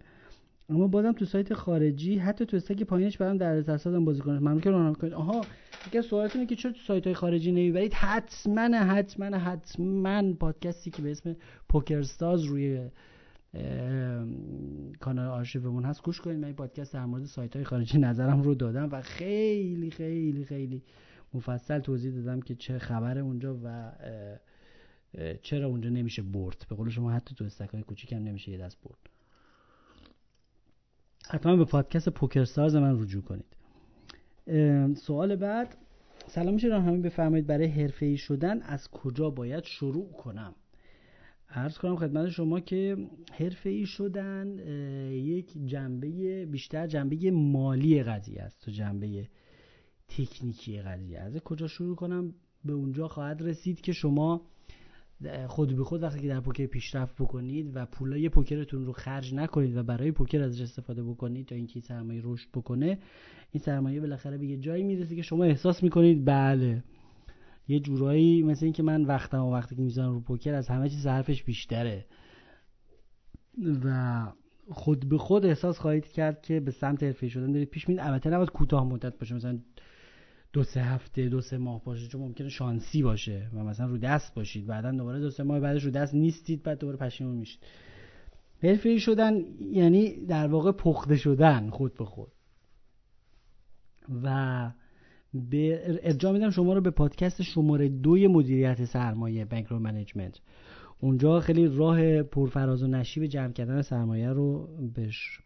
اما 0.68 0.86
بازم 0.86 1.12
تو 1.12 1.24
سایت 1.24 1.54
خارجی 1.54 2.18
حتی 2.18 2.46
تو 2.46 2.56
استک 2.56 2.82
پایینش 2.82 3.18
برام 3.18 3.36
در 3.36 3.62
تصادم 3.62 4.04
بازی 4.04 4.20
کنه 4.20 4.38
ممنون 4.38 4.60
که 4.60 4.70
راهنمایی 4.70 4.94
کنید 4.94 5.12
آها 5.12 5.40
اگه 5.86 6.02
سوالتونه 6.02 6.46
که 6.46 6.56
چرا 6.56 6.72
تو 6.72 6.78
سایت 6.86 7.04
های 7.04 7.14
خارجی 7.14 7.52
نمی‌برید؟ 7.52 7.94
حتما 7.94 8.62
حتما 8.62 9.38
حتما 9.38 10.32
پادکستی 10.32 10.90
که 10.90 11.02
به 11.02 11.10
اسم 11.10 11.36
پوکر 11.68 11.98
استارز 11.98 12.44
روی 12.44 12.88
کانال 15.00 15.28
آرشیومون 15.28 15.84
هست 15.84 16.02
گوش 16.02 16.20
کنید. 16.20 16.38
من 16.38 16.44
این 16.44 16.54
پادکست 16.54 16.94
در 16.94 17.04
مورد 17.04 17.24
سایت 17.24 17.56
های 17.56 17.64
خارجی 17.64 17.98
نظرم 17.98 18.42
رو 18.42 18.54
دادم 18.54 18.88
و 18.92 19.00
خیلی 19.00 19.90
خیلی 19.90 20.44
خیلی 20.44 20.82
مفصل 21.34 21.78
توضیح 21.78 22.14
دادم 22.14 22.40
که 22.40 22.54
چه 22.54 22.78
خبر 22.78 23.18
اونجا 23.18 23.58
و 23.64 23.92
چرا 25.42 25.66
اونجا 25.66 25.90
نمیشه 25.90 26.22
برد. 26.22 26.66
به 26.68 26.76
قول 26.76 26.90
شما 26.90 27.10
حتی 27.12 27.34
تو 27.34 27.44
استک 27.44 27.68
های 27.68 27.82
کوچیک 27.82 28.12
هم 28.12 28.22
نمیشه 28.22 28.50
یه 28.52 28.58
دست 28.58 28.78
برد. 28.82 29.10
حتما 31.28 31.56
به 31.56 31.64
پادکست 31.64 32.08
پوکر 32.08 32.44
ساز 32.44 32.76
من 32.76 33.02
رجوع 33.02 33.22
کنید. 33.22 33.56
سوال 34.96 35.36
بعد 35.36 35.76
سلام 36.26 36.54
میشه 36.54 36.80
همین 36.80 37.02
بفرمایید 37.02 37.46
برای 37.46 37.66
حرفه 37.66 38.16
شدن 38.16 38.62
از 38.62 38.88
کجا 38.90 39.30
باید 39.30 39.64
شروع 39.64 40.12
کنم؟ 40.12 40.54
عرض 41.50 41.78
کنم 41.78 41.96
خدمت 41.96 42.28
شما 42.28 42.60
که 42.60 42.96
حرفه 43.32 43.70
ای 43.70 43.86
شدن 43.86 44.58
یک 45.10 45.66
جنبه 45.66 46.46
بیشتر 46.46 46.86
جنبه 46.86 47.30
مالی 47.30 48.02
قضیه 48.02 48.42
است. 48.42 48.60
تو 48.60 48.70
جنبه 48.70 49.28
تکنیکی 50.08 50.80
قضیه. 50.80 51.20
از 51.20 51.36
کجا 51.36 51.66
شروع 51.66 51.96
کنم؟ 51.96 52.34
به 52.64 52.72
اونجا 52.72 53.08
خواهد 53.08 53.42
رسید 53.42 53.80
که 53.80 53.92
شما 53.92 54.42
خود 55.46 55.76
به 55.76 55.84
خود 55.84 56.02
وقتی 56.02 56.20
که 56.20 56.28
در 56.28 56.40
پوکر 56.40 56.66
پیشرفت 56.66 57.14
بکنید 57.22 57.70
و 57.76 57.86
پولای 57.86 58.28
پوکرتون 58.28 58.86
رو 58.86 58.92
خرج 58.92 59.34
نکنید 59.34 59.76
و 59.76 59.82
برای 59.82 60.12
پوکر 60.12 60.42
ازش 60.42 60.60
استفاده 60.60 61.02
بکنید 61.02 61.46
تا 61.46 61.54
اینکه 61.54 61.80
سرمایه 61.80 62.20
رشد 62.24 62.48
بکنه 62.54 62.98
این 63.52 63.62
سرمایه 63.62 64.00
بالاخره 64.00 64.38
به 64.38 64.46
یه 64.46 64.56
جایی 64.56 64.84
می‌رسه 64.84 65.16
که 65.16 65.22
شما 65.22 65.44
احساس 65.44 65.82
می‌کنید 65.82 66.24
بله 66.24 66.84
یه 67.68 67.80
جورایی 67.80 68.42
مثل 68.42 68.64
اینکه 68.64 68.82
من 68.82 69.04
وقتم 69.04 69.44
و 69.44 69.52
وقتی 69.52 69.76
که 69.76 69.82
می‌ذارم 69.82 70.12
رو 70.12 70.20
پوکر 70.20 70.54
از 70.54 70.68
همه 70.68 70.88
چیز 70.88 71.06
حرفش 71.06 71.42
بیشتره. 71.42 72.06
و 73.84 74.26
خود 74.70 75.08
به 75.08 75.18
خود 75.18 75.46
احساس 75.46 75.78
خواهید 75.78 76.06
کرد 76.06 76.42
که 76.42 76.60
به 76.60 76.70
سمت 76.70 77.02
حرفه 77.02 77.28
شدن 77.28 77.52
دارید 77.52 77.70
پیش 77.70 77.88
میرید. 77.88 78.04
البته 78.04 78.30
نباید 78.30 78.50
کوتاه 78.50 78.84
مدت 78.84 79.18
باشه. 79.18 79.34
مثلا 79.34 79.58
دو 80.54 80.64
سه 80.64 80.80
هفته 80.80 81.28
دو 81.28 81.40
سه 81.40 81.58
ماه 81.58 81.84
باشه. 81.84 82.06
چون 82.06 82.20
ممکنه 82.20 82.48
شانسی 82.48 83.02
باشه 83.02 83.48
و 83.54 83.64
مثلا 83.64 83.86
رو 83.86 83.98
دست 83.98 84.34
باشید. 84.34 84.66
بعدا 84.66 84.92
دوباره 84.92 85.20
دو 85.20 85.30
سه 85.30 85.42
ماه 85.42 85.60
بعدش 85.60 85.84
رو 85.84 85.90
دست 85.90 86.14
نیستید 86.14 86.62
بعد 86.62 86.78
دوباره 86.78 86.98
پشیمون 86.98 87.36
میشید. 87.36 87.60
حرفه 88.62 88.98
شدن 88.98 89.40
یعنی 89.60 90.26
در 90.26 90.46
واقع 90.46 90.72
پخته 90.72 91.16
شدن 91.16 91.70
خود 91.70 91.94
به 91.94 92.04
خود. 92.04 92.32
و 94.22 94.70
به 95.34 95.82
ارجاع 96.02 96.32
میدم 96.32 96.50
شما 96.50 96.72
رو 96.72 96.80
به 96.80 96.90
پادکست 96.90 97.42
شماره 97.42 97.88
دوی 97.88 98.26
مدیریت 98.26 98.84
سرمایه 98.84 99.44
بنکرو 99.44 99.78
منیجمنت. 99.78 100.40
اونجا 101.00 101.40
خیلی 101.40 101.66
راه 101.66 102.22
پرفراز 102.22 102.82
و 102.82 102.86
نشیب 102.86 103.26
جمع 103.26 103.52
کردن 103.52 103.82
سرمایه 103.82 104.28
رو 104.28 104.68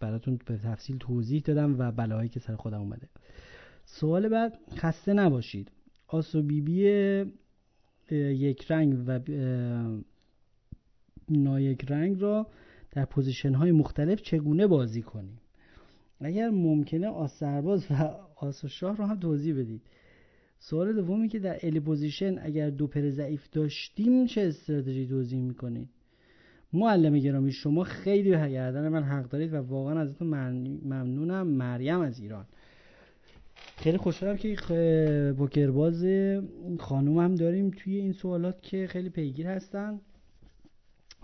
براتون 0.01 0.39
به 0.47 0.57
تفصیل 0.57 0.99
توضیح 0.99 1.43
دادم 1.43 1.79
و 1.79 1.93
بلاهایی 1.93 2.29
که 2.29 2.41
سر 2.41 2.57
خودم 2.57 2.81
اومده. 2.81 3.09
سوال 3.91 4.29
بعد 4.29 4.59
خسته 4.77 5.13
نباشید. 5.13 5.71
آسو 6.09 6.43
بی 6.43 6.61
بی 6.61 6.75
یک 8.17 8.71
رنگ 8.71 9.05
و 9.07 9.21
نایک 11.29 11.85
رنگ 11.91 12.21
را 12.21 12.47
در 12.91 13.05
position 13.05 13.55
های 13.55 13.73
مختلف 13.73 14.23
چگونه 14.23 14.67
بازی 14.67 15.03
کنیم؟ 15.03 15.39
اگر 16.21 16.51
ممکنه 16.51 17.09
آس 17.09 17.39
سرباز 17.39 17.87
و 17.91 17.95
آس 18.37 18.65
شاه 18.67 18.97
رو 18.97 19.05
هم 19.05 19.21
توضیح 19.21 19.59
بدید. 19.59 19.83
سوال 20.59 20.93
دومی 20.93 21.29
که 21.29 21.39
در 21.39 21.59
early 21.63 21.81
position 21.81 22.39
اگر 22.39 22.71
دو 22.71 22.87
pair 22.87 23.11
ضعیف 23.11 23.51
داشتیم 23.53 24.27
چه 24.27 24.41
استراتژی 24.41 25.07
توصیه 25.07 25.41
می‌کنید؟ 25.41 25.89
معلم 26.73 27.19
گرامی 27.19 27.53
شما 27.53 27.85
خیلی 27.85 28.31
به 28.31 28.49
گردن 28.49 28.89
من 28.89 29.03
حق 29.03 29.29
دارید 29.29 29.53
و 29.53 29.57
واقعا 29.57 30.01
ازتون 30.01 30.29
ممنونم. 30.85 31.47
مریم 31.47 32.01
از 32.01 32.21
ایران. 32.21 32.47
خیلی 33.79 33.99
خوشحالم 33.99 34.37
که 34.37 35.35
پوکرباز 35.39 36.05
خانوم 36.81 37.19
هم 37.19 37.35
داریم 37.35 37.71
توی 37.71 37.97
این 37.97 38.13
سوالات 38.13 38.63
که 38.63 38.87
خیلی 38.87 39.11
پیگیر 39.11 39.47
هستن. 39.47 40.01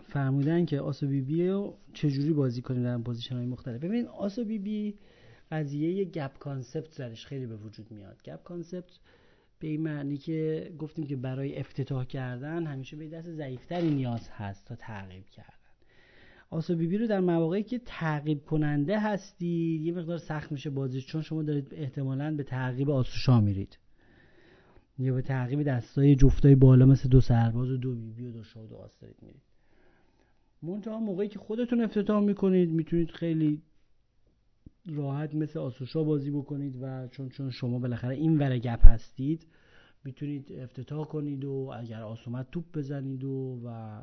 فرمودن 0.02 0.64
که 0.64 0.80
آس 0.80 0.97
و 0.97 1.06
بی 1.06 1.20
بی 1.20 1.48
رو 1.48 1.76
چجوری 1.94 2.32
بازی 2.32 2.62
کنیم 2.62 2.82
در 2.82 2.98
position 2.98 3.36
های 3.36 3.46
مختلف. 3.46 3.80
ببینید 3.84 4.06
آس 4.06 4.31
و 4.31 4.44
بی 4.44 4.58
بی 4.58 4.98
قضیه 5.50 6.04
gap 6.04 6.38
concept 6.38 6.98
درش 6.98 7.26
خیلی 7.26 7.46
به 7.46 7.56
وجود 7.56 7.90
میاد. 7.90 8.22
gap 8.24 8.42
concept 8.42 8.98
به 9.58 9.68
این 9.68 9.80
معنی 9.80 10.16
که 10.16 10.70
گفتیم 10.78 11.06
که 11.06 11.16
برای 11.16 11.58
افتتاح 11.58 12.04
کردن 12.04 12.66
همیشه 12.66 12.96
به 12.96 13.08
دست 13.08 13.30
ضعیفتری 13.30 13.90
نیاز 13.90 14.28
هست 14.28 14.66
تا 14.66 14.76
تعقیب 14.76 15.26
کردن 15.26 15.63
آس 16.54 16.69
و 16.69 16.76
بی 16.76 16.86
بی 16.86 16.98
رو 16.98 17.06
در 17.06 17.20
مواقعی 17.20 17.62
که 17.62 17.78
تعقیب 17.78 18.44
کننده 18.44 19.00
هستید 19.00 19.82
یه 19.82 19.92
مقدار 19.92 20.18
سخت 20.18 20.52
میشه 20.52 20.70
بازیش 20.70 21.06
چون 21.06 21.22
شما 21.22 21.42
دارید 21.42 21.68
احتمالا 21.72 22.36
به 22.36 22.42
تعقیب 22.42 22.90
آس 22.90 23.07
و 23.07 23.15
شاه 23.15 23.40
میرید. 23.40 23.78
یا 24.98 25.14
به 25.14 25.22
تعقیب 25.22 25.62
دستای 25.62 26.14
جفتای 26.14 26.54
بالا 26.54 26.86
مثل 26.86 27.08
دو 27.08 27.20
سرباز 27.20 27.70
و 27.70 27.76
دو 27.76 27.94
بی 27.94 28.10
بی 28.10 28.24
و 28.24 28.30
دو 28.30 28.42
شاه 28.42 28.64
و 28.64 28.74
آس 28.74 28.98
دارید 29.00 29.16
میرید. 29.22 29.42
منتها 30.62 31.00
موقعی 31.00 31.28
که 31.28 31.38
خودتون 31.38 31.80
افتتاح 31.80 32.24
می‌کنید 32.24 32.70
می‌تونید 32.70 33.10
خیلی 33.10 33.62
راحت 34.86 35.34
مثل 35.34 35.58
آسوشا 35.58 36.04
بازی 36.04 36.30
بکنید 36.30 36.78
و 36.82 37.08
چون 37.08 37.28
چون 37.28 37.50
شما 37.50 37.78
بالاخره 37.78 38.14
این 38.14 38.38
ور 38.38 38.58
گپ 38.58 38.86
هستید 38.86 39.46
می‌تونید 40.04 40.52
افتتاح 40.52 41.06
کنید 41.06 41.44
و 41.44 41.72
اگر 41.78 42.02
آسومت 42.02 42.50
توپ 42.50 42.64
بزنید 42.74 43.24
و 43.24 43.60
و 43.64 44.02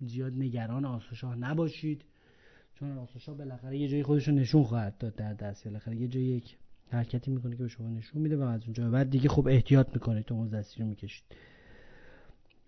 زیاد 0.00 0.32
نگران 0.32 0.84
آسوشا 0.84 1.34
نباشید. 1.34 2.04
چون 2.74 2.98
آسوشا 2.98 3.34
بالاخره 3.34 3.78
یه 3.78 3.88
جایی 3.88 4.02
خودش 4.02 4.28
نشون 4.28 4.62
خواهد 4.62 4.98
داد 4.98 5.14
در 5.14 5.34
دست 5.34 5.64
بالاخره 5.64 5.96
یه 5.96 6.08
جایی 6.08 6.26
یک 6.26 6.56
حرکتی 6.90 7.30
می‌کنه 7.30 7.56
که 7.56 7.62
به 7.62 7.68
شما 7.68 7.88
نشون 7.88 8.22
میده 8.22 8.36
و 8.36 8.42
از 8.42 8.62
اونجا 8.64 8.90
بعد 8.90 9.10
دیگه 9.10 9.28
خب 9.28 9.48
احتیاط 9.48 9.88
می‌کنید 9.94 10.24
تو 10.24 10.48
دستی 10.48 10.82
رو 10.82 10.88
می‌کشید. 10.88 11.24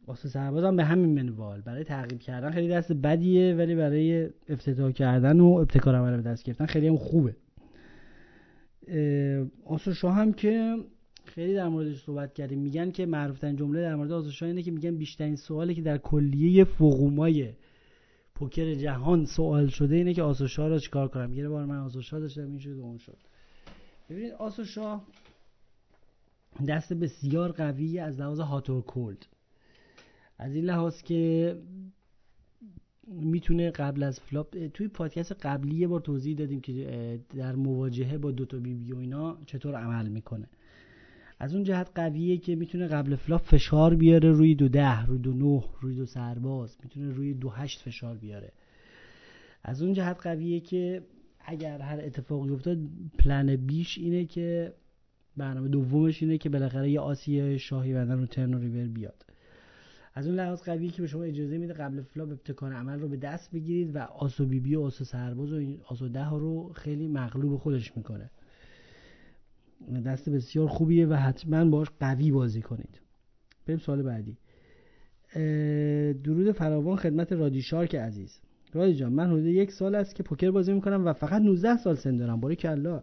واسه 0.07 0.29
سرباز 0.29 0.65
هم 0.65 0.77
به 0.77 0.85
همین 0.85 1.23
منوال. 1.23 1.61
برای 1.61 1.85
تعقیب 1.85 2.19
کردن 2.19 2.51
خیلی 2.51 2.69
دست 2.69 2.93
بدیه 2.93 3.55
ولی 3.55 3.75
برای 3.75 4.31
افتتاح 4.49 4.93
کردن 4.93 5.41
و 5.41 5.47
ابتکار 5.47 5.95
عمل 5.97 6.17
به 6.17 6.23
دست 6.23 6.45
گرفتن 6.45 6.67
خیلی 6.67 6.89
هم 6.89 6.97
خوبه. 6.97 7.37
آسوشا 9.65 10.11
هم 10.11 10.33
که 10.33 10.77
خیلی 11.25 11.55
در 11.55 11.69
موردش 11.69 12.03
صحبت 12.03 12.35
کردیم. 12.35 12.59
میگن 12.59 12.91
که 12.91 13.07
معروفترین 13.07 13.57
جمله 13.57 13.81
در 13.81 13.95
مورد 13.95 14.13
آسوشا 14.13 14.47
اینه 14.47 14.63
که 14.63 14.71
میگن 14.71 14.97
بیشترین 14.97 15.37
سوالی 15.37 15.75
که 15.75 15.83
در 15.83 15.99
کلیه 15.99 16.65
فقومای 16.65 17.53
پوکر 18.35 18.75
جهان 18.75 19.25
سوال 19.25 19.69
شده 19.69 19.97
اینه 19.97 20.15
که 20.15 20.23
آسوشا 20.23 20.69
رو 20.69 20.79
چیکار 20.79 21.09
کنم؟ 21.09 21.33
یه 21.33 21.49
بار 21.49 21.65
من 21.65 21.79
آسوشا 21.79 22.19
داشتم 22.19 22.51
این 22.51 22.59
شد 22.59 22.79
و 22.79 22.83
اون 22.83 22.99
شد. 22.99 23.17
ببینید 24.11 24.33
آس 24.33 24.56
و 24.56 24.67
شاه 24.67 25.01
دست 26.69 26.93
بسیار 26.93 27.53
قوی 27.53 27.99
از 27.99 28.21
لحاظ 28.21 28.41
hot 28.41 28.71
و 28.71 28.81
cold. 28.81 29.27
از 30.39 30.55
این 30.55 30.65
لحاظ 30.65 31.03
که 31.03 31.57
می‌تونه 33.07 33.71
قبل 33.71 34.03
از 34.03 34.21
flop 34.21 34.67
توی 34.67 34.89
پادکست 34.89 35.33
قبلی 35.33 35.77
یه 35.77 35.89
بار 35.89 36.01
توضیح 36.01 36.37
دادیم 36.37 36.61
که 36.61 37.21
در 37.37 37.55
مواجهه 37.55 38.19
با 38.19 38.31
دوتا 38.31 38.59
بی 38.59 38.75
بی 38.75 38.93
و 38.93 38.99
اینا 38.99 39.39
چطور 39.47 39.75
عمل 39.75 40.09
می‌کنه. 40.09 40.49
از 41.43 41.55
اون 41.55 41.65
جهت 41.65 41.91
قویه 41.95 42.39
که 42.39 42.57
می‌تونه 42.57 42.87
قبل 42.87 43.17
flop 43.17 43.43
فشار 43.43 43.95
بیاره 43.95 44.31
روی 44.31 44.55
دو 44.55 44.69
ده 44.69 45.07
روی 45.07 45.19
دو 45.19 45.33
نه 45.33 45.65
روی 45.81 45.97
دو 45.97 46.07
سرباز. 46.07 46.77
می‌تونه 46.83 47.11
روی 47.11 47.35
دو 47.35 47.49
هشت 47.51 47.81
فشار 47.81 48.17
بیاره. 48.17 48.53
از 49.63 49.83
اون 49.83 49.93
جهت 49.93 50.21
قویه 50.23 50.61
که 50.61 51.03
اگر 51.41 51.79
هر 51.79 52.01
اتفاقی 52.01 52.51
افتاد 52.51 52.79
plan 53.19 53.57
B 53.57 53.71
ش 53.71 53.99
اینه 53.99 54.25
که 54.25 54.75
برنامه 55.37 55.69
دومش 55.69 56.23
اینه 56.23 56.39
که 56.39 56.49
بالاخره 56.49 56.91
یه 56.91 57.01
آسی 57.01 57.36
یه 57.36 57.59
شاهی 57.59 57.95
بندازن 57.95 58.19
رو 58.19 58.27
turn 58.27 58.55
و 58.55 58.59
river 58.59 58.87
بیاد. 58.87 59.27
از 60.15 60.27
اون 60.27 60.37
لحاظ 60.37 60.63
قویه 60.63 60.91
که 60.91 61.03
به 61.03 61.09
شما 61.09 61.23
اجازه 61.23 61.59
میده 61.59 61.73
قبل 61.73 62.03
flop 62.03 62.31
ابتکار 62.31 62.73
عمل 62.73 63.01
رو 63.01 63.09
به 63.09 63.17
دست 63.17 63.53
بگیرید 63.53 63.97
و 63.97 63.99
آس 63.99 64.31
و 64.31 64.47
بی 64.47 64.61
بی 64.61 64.75
و 64.75 64.81
آس 64.81 64.97
و 64.97 65.05
سرباز 65.05 65.53
و 65.53 65.77
آس 65.85 66.01
و 66.01 66.09
ده 66.09 66.31
رو 66.31 66.73
خیلی 66.73 67.09
مغلوب 67.09 67.57
خودش 67.57 67.97
می‌کنه. 67.97 68.31
دست 70.07 70.29
بسیار 70.29 70.69
خوبیه 70.69 71.07
و 71.07 71.15
حتما 71.15 71.65
باش 71.65 71.89
قوی 72.01 72.31
بازی 72.31 72.63
کنید. 72.63 73.01
بریم 73.67 73.79
سوال 73.79 74.03
بعدی. 74.03 74.37
درود 76.23 76.53
فراوان 76.53 76.97
خدمت 76.97 77.33
رادی 77.33 77.63
شارک 77.63 77.95
عزیز. 77.95 78.41
رادی 78.73 78.95
جان 78.95 79.13
من 79.13 79.27
حدود 79.27 79.45
یک 79.45 79.73
سال 79.73 79.95
است 79.95 80.15
که 80.15 80.23
پوکر 80.23 80.51
بازی 80.51 80.73
می‌کنم 80.73 81.07
و 81.07 81.13
فقط 81.13 81.43
19 81.43 81.77
سال 81.77 81.95
سن 81.95 82.17
دارم. 82.17 82.41
باری 82.41 82.57
الله. 82.65 83.03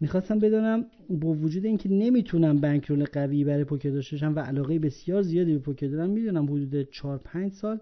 می‌خواستم 0.00 0.38
بدانم 0.38 0.86
با 1.10 1.28
وجود 1.28 1.64
اینکه 1.64 1.88
نمی‌تونم 1.88 2.60
بنکرول 2.60 3.04
قوی 3.04 3.44
برای 3.44 3.64
پوکر 3.64 3.90
داشته 3.90 4.16
باشم 4.16 4.34
و 4.34 4.38
علاقه 4.38 4.78
بسیار 4.78 5.22
زیادی 5.22 5.52
به 5.52 5.58
پوکر 5.58 5.86
دارم 5.86 6.10
می‌دونم 6.10 6.44
حدود 6.44 6.82
4 6.82 7.18
5 7.18 7.52
سال 7.52 7.80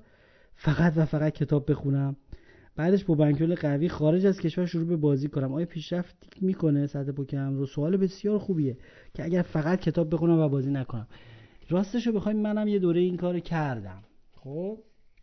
فقط 0.54 0.92
و 0.96 1.04
فقط 1.04 1.32
کتاب 1.32 1.70
بخونم. 1.70 2.16
بعدش 2.76 3.04
با 3.04 3.14
بنکل 3.14 3.54
قوی 3.54 3.88
خارج 3.88 4.26
از 4.26 4.40
کشور 4.40 4.66
شروع 4.66 4.86
به 4.86 4.96
بازی 4.96 5.28
کنم. 5.28 5.52
آیا 5.52 5.66
پیشرفت 5.66 6.16
می‌کنه 6.40 6.86
سطح 6.86 7.12
پوکرم 7.12 7.56
رو؟ 7.56 7.66
سوال 7.66 7.96
بسیار 7.96 8.38
خوبیه 8.38 8.76
که 9.14 9.24
اگر 9.24 9.42
فقط 9.42 9.80
کتاب 9.80 10.14
بخونم 10.14 10.38
و 10.38 10.48
بازی 10.48 10.70
نکنم. 10.70 11.06
راستش 11.70 12.06
رو 12.06 12.12
بخوایم 12.12 12.38
منم 12.38 12.68
یه 12.68 12.78
دوره 12.78 13.00
این 13.00 13.16
کار 13.16 13.40
کردم. 13.40 14.02
خب؟ 14.32 14.78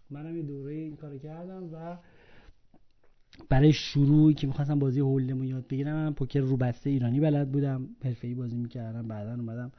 منم 0.10 0.36
یه 0.36 0.44
دوره 0.44 0.74
این 0.74 0.96
کار 0.96 1.18
کردم 1.18 1.63
و 1.74 1.98
برای 3.50 3.74
شروعی 3.74 4.34
که 4.34 4.48
می‌خواستم 4.48 4.79
بازی 4.79 5.00
هولدم 5.00 5.44
یاد 5.44 5.68
بگیرم 5.68 5.96
من 5.96 6.13
پوکر 6.13 6.39
رو 6.39 6.58
بسته 6.58 6.89
ایرانی 6.89 7.20
بلد 7.20 7.51
بودم. 7.51 7.89
حرفه‌ای 8.03 8.34
بازی 8.34 8.58
می‌کردم 8.58 9.08
بعدا 9.08 9.32
اومدم 9.32 9.72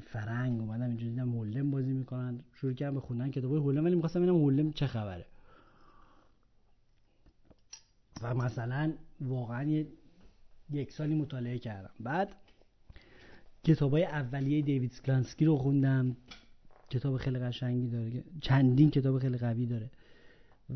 فرنگ 0.00 0.60
اومدم 0.60 0.86
اینجا 0.86 1.06
دیدم 1.06 1.30
هولدم 1.30 1.70
بازی 1.70 1.92
می‌کنن. 1.92 2.40
شروع 2.52 2.72
کردم 2.72 2.94
به 2.94 3.00
خوندن 3.00 3.30
کتابای 3.30 3.58
هولدم 3.58 3.84
ولی 3.84 3.94
می‌خواستم 3.94 4.20
ببینم 4.20 4.36
هولدم 4.36 4.70
چه 4.70 4.86
خبره. 4.86 5.26
و 8.22 8.34
مثلا 8.34 8.92
واقعا 9.20 9.84
یک 10.70 10.92
سالی 10.92 11.14
مطالعه 11.14 11.58
کردم. 11.58 11.90
بعد 12.00 12.36
کتاب 13.64 13.92
های 13.92 14.04
اولیه 14.04 14.62
دیوید 14.62 14.90
سکلانسکی 14.90 15.44
رو 15.44 15.56
خوندم. 15.56 16.16
کتاب 16.90 17.16
خیلی 17.16 17.38
قشنگی 17.38 17.88
داره. 17.88 18.24
چندین 18.40 18.90
کتاب 18.90 19.18
خیلی 19.18 19.38
قوی 19.38 19.66
داره. 19.66 19.90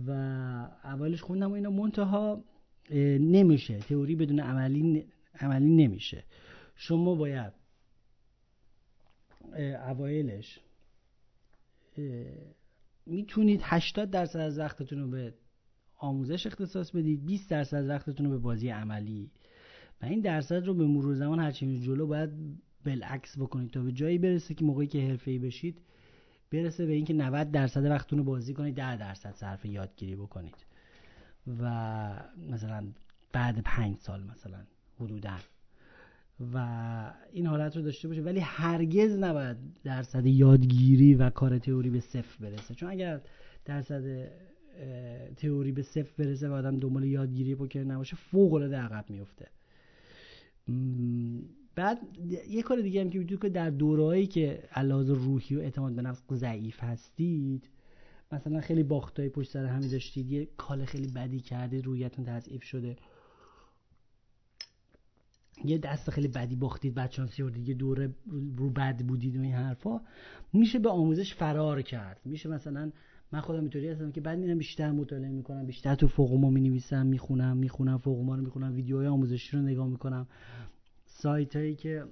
و 0.07 0.11
اولش 0.85 1.23
خوندم 1.23 1.51
و 1.51 1.55
اینا 1.55 1.71
منتها 1.71 2.45
نمیشه. 3.21 3.79
تئوری 3.79 4.17
بدون 4.17 4.41
عملی 4.41 5.07
عملی 5.41 5.71
نمیشه. 5.77 6.25
شما 6.77 7.15
باید 7.15 7.53
اوایلش 9.89 10.61
می‌تونید 13.07 13.61
80 13.65 14.11
درصد 14.11 14.39
از 14.39 14.59
وقتتون 14.59 14.99
رو 14.99 15.09
به 15.09 15.35
آموزش 15.99 16.47
اختصاص 16.47 16.91
بدید 16.91 17.27
20 17.27 17.51
درصد 17.51 17.89
وقتتون 17.89 18.27
رو 18.27 18.33
به 18.33 18.39
بازی 18.39 18.69
عملی. 18.69 19.31
و 20.03 20.07
این 20.07 20.21
درصد 20.21 20.67
رو 20.67 20.75
به 20.75 20.87
مرور 20.87 21.15
زمان 21.15 21.41
هرچی 21.41 21.81
جلو 21.81 22.07
باید 22.07 22.31
بالعکس 22.85 23.39
بکنید 23.39 23.71
تا 23.71 23.81
به 23.83 23.93
جایی 23.93 24.19
برسه 24.19 24.55
که 24.55 24.65
موقعی 24.65 24.87
که 24.87 25.09
حرفه‌ای 25.09 25.39
بشید 25.39 25.79
برسه 26.53 26.87
به 26.87 26.93
اینکه 26.93 27.15
90 27.15 27.51
درصد 27.51 27.85
وقتتون 27.85 28.19
رو 28.19 28.25
بازی 28.25 28.55
کنید 28.55 28.75
10 28.75 28.97
درصد 28.97 29.35
صرف 29.35 29.65
یادگیری 29.65 30.17
بکنید. 30.17 30.67
و 31.61 31.65
مثلا 32.51 32.87
بعد 33.33 33.61
5 33.65 33.97
سال 33.97 34.23
مثلا 34.23 34.59
حدودا. 35.01 35.37
و 36.55 37.13
این 37.33 37.47
حالت 37.47 37.77
رو 37.77 37.83
داشته 37.83 38.09
باشه 38.09 38.23
ولی 38.23 38.41
هرگز 38.41 39.19
نباید 39.19 39.57
درصد 39.85 40.27
یادگیری 40.27 41.15
و 41.15 41.31
کار 41.31 41.59
تئوری 41.59 41.91
به 41.91 42.01
صفر 42.01 42.45
برسه. 42.45 42.75
چون 42.75 42.91
اگر 42.91 43.21
درصد 43.65 44.29
تئوری 45.37 45.73
به 45.73 45.83
صفر 45.83 46.13
برسه 46.19 46.49
و 46.49 46.53
آدم 46.53 46.79
دنبال 46.79 47.05
یادگیری 47.05 47.55
پوکر 47.55 47.85
نباشه 47.85 48.17
فوق 48.17 48.53
العاده 48.53 48.77
عقب 48.77 49.11
میفته 49.11 49.47
بعد 51.75 51.99
یه 52.49 52.63
کار 52.63 52.81
دیگه 52.81 53.01
هم 53.01 53.11
که 53.11 53.19
می‌تونید 53.19 53.43
که 53.43 53.49
در 53.49 53.71
دورهایی 53.71 54.27
که 54.27 54.63
علاوه 54.73 55.15
روحی 55.15 55.57
و 55.57 55.61
اعتماد 55.61 55.93
به 55.93 56.03
نفس 56.03 56.23
ضعیف 56.33 56.85
هستید 56.85 57.69
مثلا 58.33 58.61
خیلی 58.61 58.83
باختای 58.83 59.29
پشت 59.29 59.51
سر 59.51 59.65
همی 59.65 59.89
داشتید 59.89 60.33
یه 60.33 60.49
کال 60.57 60.85
خیلی 60.85 61.09
بدی 61.09 61.41
کردید 61.41 61.85
رویتون 61.85 62.25
تضعیف 62.25 62.63
شده. 62.63 62.97
یه 65.65 65.79
دست 65.79 66.11
خیلی 66.11 66.29
بدی 66.29 66.57
باختید 66.57 66.95
بعد 66.95 67.11
چانسی 67.11 67.43
و 67.43 67.51
دیگه 67.51 67.75
دوره 67.75 68.15
رو 68.57 68.71
بد 68.71 69.03
بودید 69.03 69.37
و 69.37 69.41
این 69.41 69.53
حرفا 69.55 70.01
میشه 70.53 70.79
به 70.79 70.89
آموزش 70.89 71.35
فرار 71.35 71.83
کرد. 71.83 72.21
میشه 72.25 72.49
مثلا 72.49 72.93
من 73.33 73.41
خودم 73.41 73.61
اینطوری 73.61 73.89
هستم 73.89 74.13
که 74.13 74.21
بعد 74.21 74.39
میرم 74.39 74.59
بیشتر 74.59 74.91
مطالعه 74.91 75.31
می‌کنم 75.31 75.67
بیشتر 75.67 75.95
تو 75.95 76.09
forum 76.09 76.44
ها 76.44 76.51
می 76.51 76.61
نویسم 76.61 77.07
می‌خونم 77.07 77.57
می‌خونم 77.57 77.99
forum 77.99 78.29
ها 78.29 78.35
رو 78.35 78.43
می‌خونم 78.43 78.75
ویدیوهای 78.75 79.07
آموزشی 79.07 79.57
رو 79.57 79.63
نگاه 79.63 79.89
می‌کنم. 79.89 80.27
سایت 81.07 81.57
هایی 81.57 81.75
که 81.75 82.05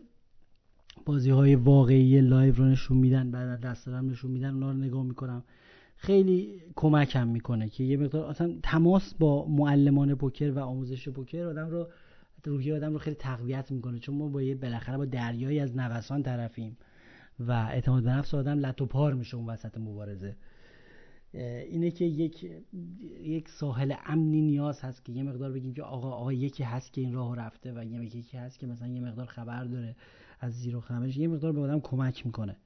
بازی 1.06 1.30
های 1.30 1.54
واقعی 1.54 2.20
live 2.20 2.54
رو 2.54 2.64
نشون 2.64 2.96
میدن 2.96 3.30
بعد 3.30 3.60
دست 3.60 3.86
دارم 3.86 4.10
نشون 4.10 4.30
میدن 4.30 4.54
اونا 4.54 4.70
رو 4.70 4.76
نگاه 4.76 5.02
می‌کنم. 5.02 5.44
خیلی 5.96 6.62
کمکم 6.76 7.28
می‌کنه 7.28 7.68
که 7.68 7.84
یه 7.84 7.96
مقدار 7.96 8.30
اصلا 8.30 8.54
تماس 8.62 9.14
با 9.14 9.46
معلمان 9.46 10.14
پوکر 10.14 10.50
و 10.50 10.58
آموزش 10.58 11.08
پوکر 11.08 11.44
آدم 11.44 11.68
رو 11.68 11.88
روحی 12.44 12.72
آدم 12.72 12.92
رو 12.92 12.98
خیلی 12.98 13.16
تقویت 13.16 13.70
می‌کنه. 13.70 13.98
چون 13.98 14.14
ما 14.14 14.28
با 14.28 14.42
یه 14.42 14.54
بالاخره 14.54 14.96
با 14.96 15.04
دریایی 15.04 15.60
از 15.60 15.76
نوسان 15.76 16.22
طرفیم 16.22 16.76
و 17.40 17.52
اعتماد 17.52 18.02
به 18.02 18.10
نفس 18.10 18.34
آدم 18.34 18.58
لط 18.58 18.80
و 18.80 18.86
پار 18.86 19.14
میشه 19.14 19.36
اون 19.36 19.46
وسط 19.46 19.78
مبارزه. 19.78 20.36
اینه 21.34 21.90
که 21.90 22.04
یک 22.04 22.50
یک 23.22 23.48
ساحل 23.48 23.94
امنی 24.06 24.40
نیاز 24.40 24.80
هست 24.80 25.04
که 25.04 25.12
یه 25.12 25.22
مقدار 25.22 25.52
بگیم 25.52 25.74
که 25.74 25.82
آقا 25.82 26.10
آقا 26.10 26.32
یکی 26.32 26.62
هست 26.62 26.92
که 26.92 27.00
این 27.00 27.12
راه 27.12 27.36
رفته 27.36 27.72
و 27.72 27.84
یه 27.84 28.16
یکی 28.16 28.36
هست 28.36 28.58
که 28.58 28.66
مثلا 28.66 28.88
یه 28.88 29.00
مقدار 29.00 29.26
خبر 29.26 29.64
داره 29.64 29.96
از 30.40 30.52
زیر 30.52 30.76
و 30.76 30.80
خمش 30.80 31.16
یه 31.16 31.28
مقدار 31.28 31.52
به 31.52 31.60
آدم 31.60 31.80
کمک 31.80 32.26
می‌کنه. 32.26 32.56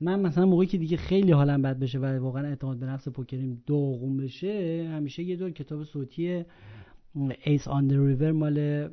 من 0.00 0.20
مثلا 0.20 0.46
موقعی 0.46 0.66
که 0.66 0.78
دیگه 0.78 0.96
خیلی 0.96 1.32
حالم 1.32 1.62
بد 1.62 1.78
بشه 1.78 1.98
و 1.98 2.04
واقعا 2.04 2.46
اعتماد 2.46 2.78
به 2.78 2.86
نفس 2.86 3.08
پوکریم 3.08 3.62
داغون 3.66 4.16
بشه 4.16 4.88
همیشه 4.92 5.22
یه 5.22 5.36
دور 5.36 5.50
کتاب 5.50 5.84
صوتی 5.84 6.44
ایس 7.44 7.68
آن 7.68 7.90
ریور 7.90 8.32
مال 8.32 8.88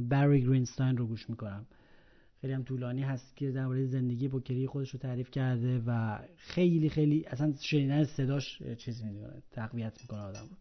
بری 0.00 0.42
گرینستاین 0.42 0.96
رو 0.96 1.06
گوش 1.06 1.30
می‌کنم. 1.30 1.66
خیلی 2.40 2.52
هم 2.52 2.62
طولانی 2.62 3.02
هست 3.02 3.36
که 3.36 3.50
درباره 3.52 3.86
زندگی 3.86 4.28
پوکری 4.28 4.66
خودش 4.66 4.90
رو 4.90 4.98
تعریف 4.98 5.30
کرده 5.30 5.82
و 5.86 6.18
خیلی 6.36 6.88
خیلی 6.88 7.24
اصلا 7.26 7.54
شنیدن 7.60 8.04
صداش 8.04 8.62
چیز 8.62 9.04
می‌دونه 9.04 9.42
تقویت 9.50 10.00
می‌کنه 10.00 10.20
آدم 10.20 10.40
رو. 10.40 10.56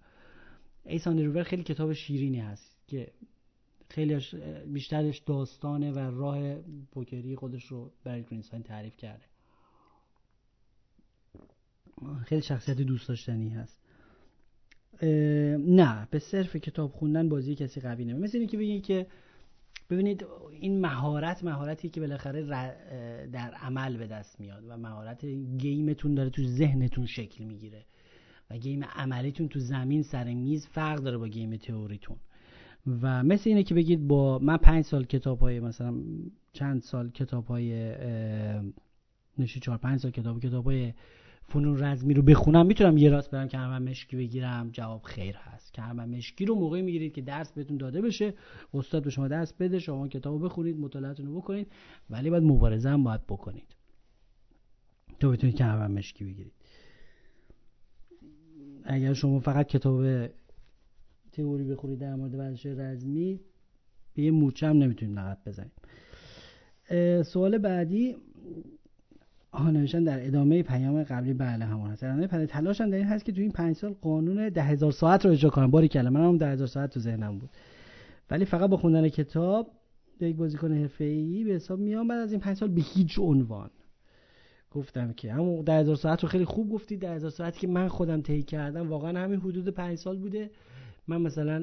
ایسان 0.85 1.25
روور 1.25 1.43
خیلی 1.43 1.63
کتاب 1.63 1.93
شیرینی 1.93 2.39
هست 2.39 2.77
که 2.87 3.11
خیلی 3.89 4.19
بیشترش 4.73 5.17
داستانه 5.19 5.91
و 5.91 5.99
راه 5.99 6.55
پوکری 6.91 7.35
خودش 7.35 7.65
رو 7.65 7.91
برای 8.03 8.23
گرینستاین 8.23 8.63
تعریف 8.63 8.97
کرده. 8.97 9.25
خیلی 12.25 12.41
شخصیت 12.41 12.77
دوست 12.77 13.07
داشتنی 13.07 13.49
هست 13.49 13.79
نه 15.57 16.07
به 16.11 16.19
صرف 16.19 16.55
کتاب 16.55 16.91
خوندن 16.91 17.29
بازی 17.29 17.55
کسی 17.55 17.81
قوی 17.81 18.05
نمید 18.05 18.23
مثل 18.23 18.37
اینکه 18.37 18.57
بگید 18.57 18.83
که 18.83 19.07
ببینید 19.89 20.25
این 20.61 20.81
مهارت 20.81 21.43
مهارتی 21.43 21.89
که 21.89 22.01
بالاخره 22.01 22.43
در 23.31 23.53
عمل 23.53 23.97
به 23.97 24.07
دست 24.07 24.39
میاد 24.39 24.63
و 24.67 24.77
مهارت 24.77 25.25
گیمتون 25.57 26.15
داره 26.15 26.29
تو 26.29 26.43
ذهنتون 26.43 27.05
شکل 27.05 27.43
می‌گیره 27.43 27.85
و 28.49 28.57
گیم 28.57 28.83
عملیتون 28.83 29.47
تو 29.47 29.59
زمین 29.59 30.03
سر 30.03 30.33
میز 30.33 30.67
فرق 30.67 30.99
داره 30.99 31.17
با 31.17 31.27
گیم 31.27 31.57
تئوریتون. 31.57 32.17
و 33.01 33.23
مثل 33.23 33.49
اینه 33.49 33.63
که 33.63 33.75
بگید 33.75 34.07
با 34.07 34.39
من 34.39 34.57
پنج 34.57 34.85
سال 34.85 35.05
کتاب 35.05 35.39
های 35.39 35.59
مثلا 35.59 35.95
چند 36.53 36.81
سال 36.81 37.09
کتاب 37.09 37.45
های 37.45 37.93
نشی 39.37 39.59
چهار 39.59 39.77
پنج 39.77 39.99
سال 39.99 40.11
کتاب 40.11 40.41
کتاب 40.41 40.65
های 40.65 40.93
فنون 41.49 41.83
رزمی 41.83 42.13
رو 42.13 42.21
بخونم 42.21 42.65
می‌تونم 42.65 42.97
یه 42.97 43.09
راست 43.09 43.31
برم 43.31 43.47
که 43.47 43.57
همه 43.57 43.89
مشکی 43.89 44.17
بگیرم 44.17 44.69
جواب 44.71 45.01
خیر 45.03 45.35
هست. 45.35 45.73
که 45.73 45.81
همه 45.81 46.05
مشکی 46.05 46.45
رو 46.45 46.55
موقعی 46.55 46.81
می‌گیرید 46.81 47.13
که 47.13 47.21
درس 47.21 47.51
بهتون 47.51 47.77
داده 47.77 48.01
بشه 48.01 48.33
استاد 48.73 49.03
به 49.03 49.09
شما 49.09 49.27
درس 49.27 49.53
بده 49.53 49.79
شما 49.79 50.07
کتاب 50.07 50.33
رو 50.33 50.39
بخونید 50.39 50.79
مطالعاتون 50.79 51.25
رو 51.25 51.37
بکنید 51.37 51.71
ولی 52.09 52.29
باید 52.29 52.43
مبارزه 52.43 52.89
هم 52.89 53.03
باید 53.03 53.25
بکنید. 53.27 53.75
تو 55.19 55.31
بتونید 55.31 55.55
که 55.55 55.63
مشکی 55.63 56.25
بگیرید. 56.25 56.53
اگر 58.83 59.13
شما 59.13 59.39
فقط 59.39 59.67
کتاب 59.67 60.27
تئوری 61.31 61.63
بخونید 61.63 61.99
در 61.99 62.15
مورد 62.15 62.35
ورزش 62.35 62.65
رزمی 62.65 63.39
به 64.13 64.23
یه 64.23 64.31
موچه 64.31 64.67
هم 64.67 64.77
نمی‌تونید 64.77 65.19
نقد 65.19 65.37
بزنید. 65.45 65.71
سوال 67.23 67.57
بعدی. 67.57 68.15
آها 69.51 69.71
نوشتن 69.71 70.03
در 70.03 70.27
ادامه 70.27 70.63
پیام 70.63 71.03
قبلی 71.03 71.33
بله 71.33 71.65
همون 71.65 71.91
هست. 71.91 72.03
ادامه 72.03 72.27
تلاش 72.27 72.47
تلاشم 72.49 72.89
در 72.89 72.97
این 72.97 73.05
هست 73.05 73.25
که 73.25 73.31
تو 73.31 73.41
این 73.41 73.51
پنج 73.51 73.75
سال 73.75 73.95
قانون 74.01 74.49
ده 74.49 74.63
هزار 74.63 74.91
ساعت 74.91 75.25
رو 75.25 75.31
اجرا 75.31 75.49
کنم. 75.49 75.71
باری 75.71 75.87
کلمه 75.87 76.19
منم 76.19 76.37
ده 76.37 76.47
هزار 76.47 76.67
ساعت 76.67 76.89
تو 76.89 76.99
ذهنم 76.99 77.39
بود. 77.39 77.49
ولی 78.31 78.45
فقط 78.45 78.69
با 78.69 78.77
خوندن 78.77 79.09
کتاب 79.09 79.71
یک 80.21 80.35
بازیکن 80.35 80.73
حرفه‌ای 80.73 81.43
به 81.43 81.51
حساب 81.51 81.79
میام. 81.79 82.07
بعد 82.07 82.19
از 82.19 82.31
این 82.31 82.41
پنج 82.41 82.57
سال 82.57 82.69
به 82.69 82.81
هیچ 82.81 83.19
عنوان 83.19 83.69
گفتم 84.71 85.13
که. 85.13 85.33
همون 85.33 85.61
ده 85.61 85.73
هزار 85.73 85.95
ساعت 85.95 86.23
رو 86.23 86.29
خیلی 86.29 86.45
خوب 86.45 86.69
گفتی 86.71 86.97
ده 86.97 87.11
هزار 87.11 87.29
ساعتی 87.29 87.59
که 87.59 87.67
من 87.67 87.87
خودم 87.87 88.21
طی 88.21 88.43
کردم 88.43 88.89
واقعا 88.89 89.19
همین 89.19 89.39
حدود 89.39 89.69
پنج 89.69 89.97
سال 89.97 90.17
بوده. 90.17 90.49
من 91.07 91.21
مثلا 91.21 91.59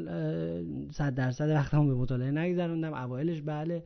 صد 0.90 1.14
درصد 1.14 1.48
وقتمو 1.50 1.86
به 1.86 1.94
مطالعه 1.94 2.30
نگذروندم. 2.30 2.94
اوایلش 2.94 3.40
بله. 3.40 3.82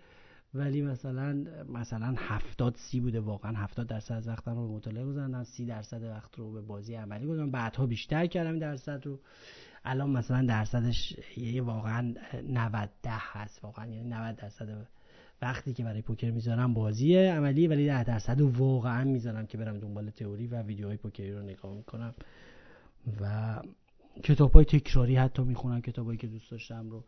ولی 0.55 0.83
مثلا 0.83 1.45
مثلا 1.69 2.15
هفتاد 2.17 2.75
سی 2.77 3.01
بوده 3.01 3.21
واقعا. 3.21 3.53
هفتاد 3.53 3.87
درصد 3.87 4.15
از 4.15 4.29
وقتم 4.29 4.55
رو 4.55 4.69
به 4.69 4.75
مطالعه 4.75 5.05
گذاردم 5.05 5.45
سی 5.45 5.67
درصد 5.67 6.03
وقت 6.03 6.39
رو 6.39 6.53
به 6.53 6.61
بازی 6.61 6.95
عملی 6.95 7.27
گذاردم 7.27 7.51
بعدها 7.51 7.87
بیشتر 7.87 8.27
کردم 8.27 8.59
درصد 8.59 9.07
رو. 9.07 9.21
الان 9.85 10.11
مثلا 10.11 10.47
درصدش 10.47 11.17
یه 11.37 11.63
واقعا 11.63 12.15
90 12.49 12.91
ده 13.03 13.11
هست. 13.13 13.65
واقعا 13.65 13.87
یعنی 13.87 14.09
90 14.09 14.37
درصد 14.37 14.87
وقتی 15.43 15.73
که 15.73 15.85
برای 15.85 16.03
پوکر 16.03 16.31
می‌ذارم 16.31 16.75
بازی 16.75 17.17
عملی 17.17 17.67
ولی 17.67 17.87
10 17.87 18.05
درصد 18.05 18.41
رو 18.41 18.51
واقعا 18.51 19.05
می‌ذارم 19.05 19.47
که 19.47 19.59
برم 19.59 19.79
دنبال 19.79 20.11
تئوری 20.11 20.47
و 20.47 20.63
ویدیوهای 20.63 20.97
پوکری 20.97 21.33
رو 21.33 21.43
نگاه 21.43 21.75
می‌کنم. 21.75 22.15
و 23.21 23.57
کتاب 24.23 24.53
های 24.53 24.65
تکراری 24.65 25.17
حتی 25.17 25.43
می‌خونم 25.43 25.81
کتابایی 25.81 26.19
که 26.19 26.27
دوست 26.27 26.51
داشتم 26.51 26.91
رو. 26.91 27.05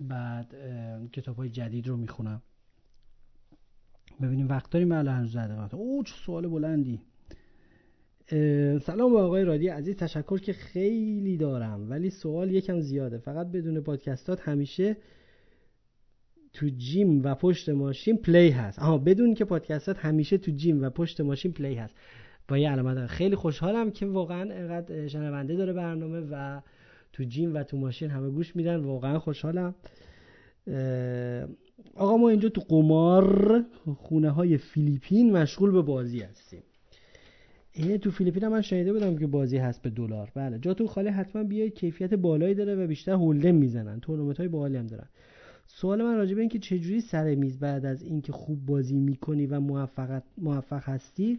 بعد 0.00 0.54
کتاب 1.12 1.36
های 1.36 1.48
جدید 1.48 1.88
رو 1.88 1.96
می‌خونم. 1.96 2.42
ببینیم 4.22 4.48
وقت 4.48 4.70
داریم 4.70 4.92
الان 4.92 5.14
هنوز 5.14 5.32
زده 5.32 5.74
او 5.74 6.02
چه 6.02 6.14
سوال 6.14 6.48
بلندی. 6.48 7.00
سلام 8.80 9.12
به 9.12 9.18
آقای 9.18 9.44
رادی 9.44 9.68
عزیز. 9.68 9.96
تشکر 9.96 10.38
که 10.38 10.52
خیلی 10.52 11.36
دارم 11.36 11.90
ولی 11.90 12.10
سوال 12.10 12.50
یکم 12.50 12.80
زیاده. 12.80 13.18
فقط 13.18 13.46
بدون 13.46 13.80
پادکستات 13.80 14.48
همیشه 14.48 14.96
تو 16.52 16.68
gym 16.68 17.22
و 17.22 17.34
پشت 17.34 17.68
ماشین 17.68 18.16
play 18.16 18.50
هست. 18.50 18.78
آها 18.78 18.98
بدون 18.98 19.34
که 19.34 19.44
پادکستات 19.44 19.98
همیشه 19.98 20.38
تو 20.38 20.50
gym 20.50 20.82
و 20.82 20.90
پشت 20.90 21.20
ماشین 21.20 21.52
play 21.52 21.74
هست. 21.74 21.94
با 22.48 22.58
یه 22.58 22.70
علامت 22.70 23.06
خیلی 23.06 23.36
خوشحالم 23.36 23.90
که 23.90 24.06
واقعا 24.06 24.54
اینقدر 24.54 25.06
شنونده 25.06 25.56
داره 25.56 25.72
برنامه 25.72 26.20
و 26.30 26.60
تو 27.16 27.24
جیم 27.24 27.54
و 27.54 27.62
تو 27.62 27.76
ماشین 27.76 28.10
همه 28.10 28.30
گوش 28.30 28.56
میدن. 28.56 28.76
واقعا 28.76 29.18
خوشحالم. 29.18 29.74
آقا 31.94 32.16
ما 32.16 32.28
اینجا 32.28 32.48
تو 32.48 32.60
قمار 32.60 33.64
خونه 33.96 34.30
های 34.30 34.58
فیلیپین 34.58 35.32
مشغول 35.32 35.70
به 35.70 35.82
بازی 35.82 36.20
هستیم. 36.20 36.62
این 37.72 37.96
تو 37.96 38.10
فیلیپین 38.10 38.44
هم 38.44 38.52
من 38.52 38.60
شنیده 38.60 38.92
بودم 38.92 39.16
که 39.16 39.26
بازی 39.26 39.56
هست 39.56 39.82
به 39.82 39.90
دلار. 39.90 40.32
بله 40.34 40.58
جاتون 40.58 40.86
خالی 40.86 41.08
حتما 41.08 41.44
بیاید 41.44 41.74
کیفیت 41.74 42.14
بالایی 42.14 42.54
داره 42.54 42.74
و 42.74 42.86
بیشتر 42.86 43.12
هولدم 43.12 43.54
می‌زنن. 43.54 44.00
تورنمنت 44.00 44.38
های 44.38 44.48
باحالی 44.48 44.76
هم 44.76 44.86
دارن. 44.86 45.08
سوال 45.66 46.02
من 46.02 46.16
راجبه 46.16 46.40
این 46.40 46.50
که 46.50 46.58
چجوری 46.58 47.00
سر 47.00 47.34
میز 47.34 47.58
بعد 47.58 47.86
از 47.86 48.02
اینکه 48.02 48.32
خوب 48.32 48.66
بازی 48.66 48.96
می‌کنی 48.96 49.46
و 49.46 49.60
موفق 49.60 50.22
موفق 50.38 50.82
هستی 50.88 51.38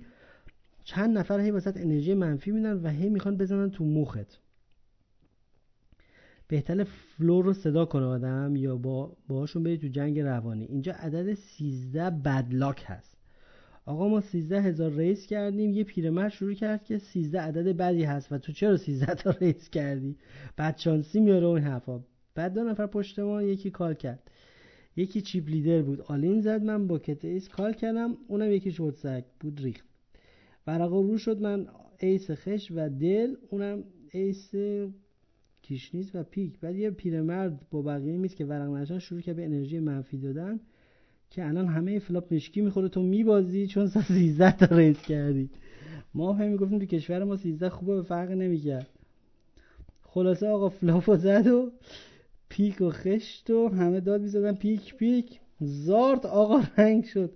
چند 0.83 1.17
نفر 1.17 1.39
هی 1.39 1.51
واسط 1.51 1.77
انرژی 1.77 2.13
منفی 2.13 2.51
میدن 2.51 2.73
و 2.73 2.89
هی 2.89 3.09
می‌خوان 3.09 3.37
بزنن 3.37 3.69
تو 3.69 3.85
مخت. 3.85 4.39
بهتر 6.47 6.83
floor 6.83 7.45
رو 7.45 7.53
صدا 7.53 7.85
کنه 7.85 8.05
آدم 8.05 8.55
یا 8.55 8.75
با 8.75 9.17
باهاشون 9.27 9.63
بری 9.63 9.77
تو 9.77 9.87
جنگ 9.87 10.19
روانی. 10.19 10.65
اینجا 10.65 10.93
عدد 10.93 11.33
13 11.33 12.09
bad 12.09 12.41
luck 12.41 12.83
هست. 12.85 13.17
آقا 13.85 14.07
ما 14.07 14.21
13 14.21 14.61
هزار 14.61 14.91
raise 14.91 15.27
کردیم 15.27 15.73
یه 15.73 15.83
پیرمرد 15.83 16.31
شروع 16.31 16.53
کرد 16.53 16.83
که 16.83 16.97
13 16.97 17.41
عدد 17.41 17.77
بدی 17.77 18.03
هست 18.03 18.31
و 18.31 18.37
تو 18.37 18.51
چرا 18.51 18.77
13 18.77 19.15
تا 19.15 19.31
raise 19.41 19.69
کردی؟ 19.69 20.17
بد 20.57 20.77
شانسی 20.77 21.19
میاره 21.19 21.45
اون 21.45 21.61
حرفا. 21.61 22.03
بعد 22.35 22.53
دو 22.53 22.63
نفر 22.63 22.87
پشت 22.87 23.19
ما 23.19 23.43
یکی 23.43 23.71
call 23.71 23.93
کرد. 23.93 24.31
یکی 24.95 25.21
chip 25.21 25.49
leader 25.49 25.81
بود. 25.81 26.01
all-in 26.01 26.41
زد 26.41 26.63
من 26.63 26.87
با 26.87 27.01
ace 27.23 27.49
call 27.49 27.73
کردم 27.73 28.17
اونم 28.27 28.51
یکی 28.51 28.71
شورت 28.71 29.25
بود 29.39 29.61
ریخت. 29.61 29.87
ورقا 30.67 31.01
رو 31.01 31.17
شد 31.17 31.41
من 31.41 31.67
ace 31.99 32.31
خشت 32.31 32.71
و 32.75 32.89
دل 32.89 33.35
اونم 33.49 33.83
ace 34.11 34.51
گیشنیز 35.67 36.11
و 36.13 36.23
پیک. 36.23 36.59
بعد 36.59 36.75
یه 36.75 36.89
پیرمرد 36.89 37.69
با 37.71 37.81
بقیه 37.81 38.17
میز 38.17 38.35
که 38.35 38.45
ورق 38.45 38.69
نشان 38.69 38.99
شروع 38.99 39.21
که 39.21 39.33
به 39.33 39.45
انرژی 39.45 39.79
منفی 39.79 40.17
دادن 40.17 40.59
که 41.29 41.45
الان 41.47 41.67
همه 41.67 41.99
flop 41.99 42.33
مشکی 42.33 42.61
می‌خوره 42.61 42.89
تو 42.89 43.01
میبازی 43.01 43.67
چون 43.67 43.87
سا 43.87 44.01
13 44.01 44.51
تا 44.51 44.75
raise 44.77 45.01
کردی. 45.01 45.49
ما 46.13 46.33
هم 46.33 46.47
می‌گفتیم 46.47 46.79
تو 46.79 46.85
کشور 46.85 47.23
ما 47.23 47.35
13 47.35 47.69
خوبه 47.69 47.95
به 47.95 48.01
فرق 48.01 48.31
نمی‌کرد. 48.31 48.87
خلاصه 50.01 50.47
آقا 50.47 50.69
flop 50.69 51.06
و 51.06 51.15
زد 51.15 51.47
و 51.47 51.71
پیک 52.49 52.81
و 52.81 52.89
خشت 52.89 53.49
و 53.49 53.67
همه 53.69 53.99
داد 53.99 54.21
می‌زدن 54.21 54.55
پیک 54.55 54.95
پیک. 54.95 55.39
زارت 55.61 56.25
آقا 56.25 56.61
رنگ 56.77 57.05
شد. 57.05 57.31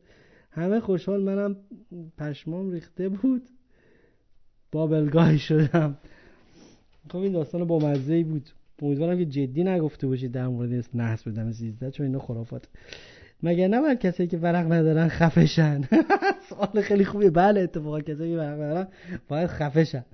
همه 0.51 0.79
خوشحال. 0.79 1.23
منم 1.23 1.55
پشمام 2.17 2.71
ریخته 2.71 3.09
بود. 3.09 3.41
بابلگاهی 4.71 5.39
شدم. 5.39 5.97
خب 7.09 7.17
این 7.17 7.31
داستان 7.31 7.65
با 7.65 7.79
مزه 7.79 8.23
بود. 8.23 8.49
امیدوارم 8.81 9.17
که 9.17 9.25
جدی 9.25 9.63
نگفته 9.63 10.07
باشید 10.07 10.31
در 10.31 10.47
مورد 10.47 10.85
نحس 10.93 11.27
بدم 11.27 11.51
13 11.51 11.91
چون 11.91 12.05
اینا 12.05 12.19
خرافات. 12.19 12.67
مگر 13.43 13.67
نباید 13.67 13.99
کسایی 13.99 14.29
که 14.29 14.37
ورق 14.37 14.71
ندارن 14.71 15.07
خفشن؟ 15.07 15.81
سوال 16.49 16.81
خیلی 16.81 17.05
خوبیه. 17.05 17.29
بله 17.29 17.61
اتفاقا 17.61 18.01
کسایی 18.01 18.31
که 18.31 18.37
ورق 18.37 18.53
ندارن 18.53 18.87
باید 19.27 19.47
خفشن. 19.47 20.05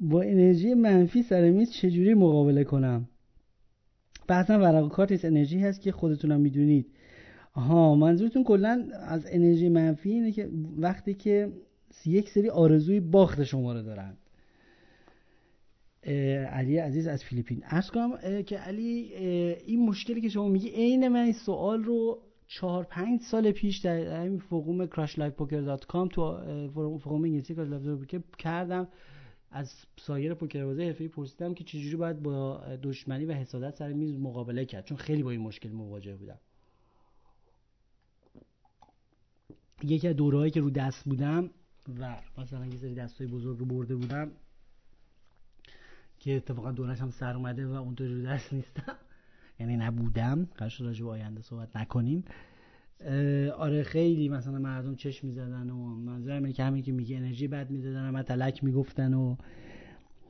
با 0.00 0.22
انرژی 0.22 0.74
منفی 0.74 1.22
سر 1.22 1.50
میز 1.50 1.72
چجوری 1.72 2.14
مقابله 2.14 2.64
کنم؟ 2.64 3.08
بعضا 4.26 4.58
ورق 4.58 4.88
کارت 4.88 5.24
انرژی 5.24 5.60
هست 5.60 5.80
که 5.80 5.92
خودتونم 5.92 6.40
می‌دونید. 6.40 6.86
آها 7.54 7.94
منظورتون 7.94 8.44
کلا 8.44 8.88
از 9.08 9.26
انرژی 9.30 9.68
منفی 9.68 10.10
اینه 10.10 10.32
که 10.32 10.50
وقتی 10.76 11.14
که 11.14 11.52
یک 12.06 12.28
سری 12.30 12.48
آرزوی 12.48 13.00
باخت 13.00 13.44
شما 13.44 13.72
رو 13.72 13.82
دارن. 13.82 14.16
علی 16.50 16.78
عزیز 16.78 17.06
از 17.06 17.24
فیلیپین. 17.24 17.62
ارز 17.64 17.90
کنم 17.90 18.42
که 18.42 18.58
علی 18.58 19.14
این 19.66 19.86
مشکلی 19.86 20.20
که 20.20 20.28
شما 20.28 20.48
میگی 20.48 20.68
عین 20.68 21.08
من 21.08 21.22
این 21.22 21.32
سوال 21.32 21.84
رو 21.84 22.22
چهار 22.46 22.84
پنج 22.84 23.20
سال 23.20 23.52
پیش 23.52 23.78
در 23.78 24.24
همین 24.24 24.38
فروم 24.38 24.86
crashlifepoker.com 24.86 26.08
تو 26.12 26.38
فروم 26.74 27.24
انگلیسی 27.24 27.54
پوکر 27.54 28.20
کردم. 28.38 28.88
از 29.50 29.72
سایر 29.96 30.34
پوکر 30.34 30.64
بازی 30.64 30.84
حرفه‌ای 30.84 31.08
پرسیدم 31.08 31.54
که 31.54 31.64
چجوری 31.64 31.96
باید 31.96 32.22
با 32.22 32.60
دشمنی 32.82 33.24
و 33.24 33.32
حسادت 33.32 33.76
سر 33.76 33.92
میز 33.92 34.18
مقابله 34.18 34.64
کرد 34.64 34.84
چون 34.84 34.96
خیلی 34.96 35.22
با 35.22 35.30
این 35.30 35.40
مشکل 35.40 35.68
مواجه 35.68 36.16
بودم. 36.16 36.38
یکی 39.82 40.08
از 40.08 40.16
دورهایی 40.16 40.50
که 40.50 40.60
رو 40.60 40.70
دست 40.70 41.04
بودم 41.04 41.50
و 42.00 42.16
مثلا 42.38 42.66
یه 42.66 42.76
سری 42.76 42.94
دستای 42.94 43.26
بزرگ 43.26 43.58
رو 43.58 43.66
برده 43.66 43.96
بودم. 43.96 44.30
که 46.24 46.36
اتفاقا 46.36 46.72
دورش 46.72 47.00
هم 47.00 47.10
سر 47.10 47.36
اومده 47.36 47.66
و 47.66 47.72
اونطوری 47.72 48.14
رو 48.14 48.26
دست 48.26 48.52
نیستم. 48.52 48.96
یعنی 49.60 49.76
نبودم. 49.76 50.48
قرار 50.56 50.72
راجع 50.80 51.04
به 51.04 51.10
آینده 51.10 51.42
صحبت 51.42 51.76
نکنیم. 51.76 52.24
آره 53.56 53.82
خیلی 53.82 54.28
مثلا 54.28 54.58
مردم 54.58 54.94
چشم 54.94 55.26
می‌زدن 55.26 55.70
و 55.70 55.76
منظورم 55.96 56.36
اینه 56.36 56.52
که 56.52 56.64
همین 56.64 56.82
که 56.82 56.92
میگه 56.92 57.16
انرژی 57.16 57.48
بد 57.48 57.70
می‌دادن 57.70 58.14
و 58.14 58.22
تلک 58.22 58.64
می‌گفتن 58.64 59.14
و 59.14 59.36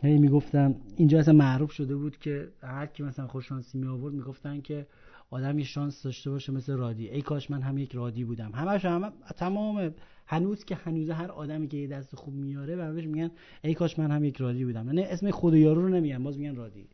هی 0.03 0.19
می‌گفتم 0.19 0.75
اینجا 0.97 1.19
اصلا 1.19 1.35
معروف 1.35 1.73
شده 1.73 1.97
بود 1.97 2.19
که 2.19 2.49
هر 2.63 2.87
کی 2.87 3.03
مثلا 3.03 3.27
خوششانسی 3.27 3.79
می 3.79 3.87
آورد 3.87 4.15
می‌گفتن 4.15 4.61
که 4.61 4.87
آدم 5.31 5.59
یه 5.59 5.65
شانس 5.65 6.03
داشته 6.03 6.31
باشه 6.31 6.53
مثل 6.53 6.73
رادی. 6.73 7.09
ای 7.09 7.23
کاش 7.23 7.51
من 7.51 7.63
هم 7.63 7.79
یک 7.79 7.93
رادی 7.93 8.25
بودم. 8.25 8.53
همش 8.53 8.85
هم 8.85 9.13
تمام. 9.37 9.95
هنوز 10.27 10.65
که 10.65 10.75
هنوز 10.75 11.11
هر 11.11 11.31
آدمی 11.31 11.69
که 11.69 11.77
یه 11.77 11.87
دست 11.87 12.17
خوب 12.17 12.35
میاره 12.35 12.77
بهش 12.77 13.05
میگن 13.05 13.31
ای 13.63 13.75
کاش 13.75 13.99
من 13.99 14.11
هم 14.11 14.25
یک 14.25 14.37
رادی 14.37 14.65
بودم. 14.65 14.91
نه 14.91 15.03
اسم 15.11 15.31
خود 15.31 15.55
یارو 15.55 15.83
رو 15.83 15.89
نمیگن 15.89 16.23
باز 16.23 16.39
میگن 16.39 16.57
رادی. 16.57 16.89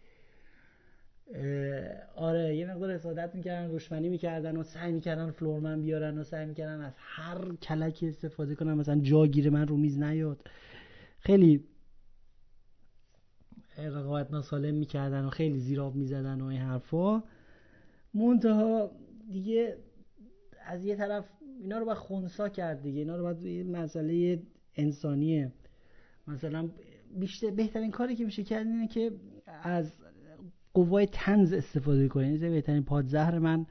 آره 2.16 2.56
یه 2.56 2.66
مقدار 2.66 2.94
حسادت 2.94 3.34
می‌کردن 3.34 3.74
دشمنی 3.74 4.08
می‌کردن 4.08 4.56
و 4.56 4.62
سعی 4.62 4.92
می‌کردن 4.92 5.30
فلورمن 5.30 5.82
بیارن 5.82 6.18
و 6.18 6.24
سعی 6.24 6.46
می‌کردن 6.46 6.80
از 6.80 6.92
هر 6.96 7.54
کلکی 7.54 8.08
استفاده 8.08 8.54
کنن. 8.54 8.74
مثلا 8.74 9.00
جاگیر 9.00 9.50
من 9.50 9.68
رو 9.68 9.76
میز 9.76 9.98
نیاد. 9.98 10.40
خیلی 11.18 11.64
رقابت 13.78 14.30
ناسالم 14.30 14.74
می‌کردن 14.74 15.24
و 15.24 15.30
خیلی 15.30 15.58
زیراب 15.58 15.94
می‌زدن 15.94 16.40
و 16.40 16.44
این 16.44 16.60
حرفا. 16.60 17.22
منتها 18.14 18.90
دیگه 19.30 19.76
از 20.66 20.84
یه 20.84 20.96
طرف 20.96 21.24
اینا 21.60 21.78
رو 21.78 21.84
باید 21.84 21.98
خونسا 21.98 22.48
کرد 22.48 22.82
دیگه. 22.82 22.98
اینا 22.98 23.16
رو 23.16 23.22
باید 23.22 23.42
یه 23.42 23.64
مسئله 23.64 24.42
انسانیه. 24.76 25.52
مثلا 26.26 26.70
بیشتر 27.18 27.50
بهترین 27.50 27.90
کاری 27.90 28.16
که 28.16 28.24
میشه 28.24 28.44
کرد 28.44 28.66
اینه 28.66 28.88
که 28.88 29.12
از 29.62 29.92
قوای 30.74 31.06
تنز 31.06 31.52
استفاده 31.52 32.08
کنید 32.08 32.42
این 32.42 32.52
بهترین 32.52 32.84
پادزهر 32.84 33.38
من 33.38 33.66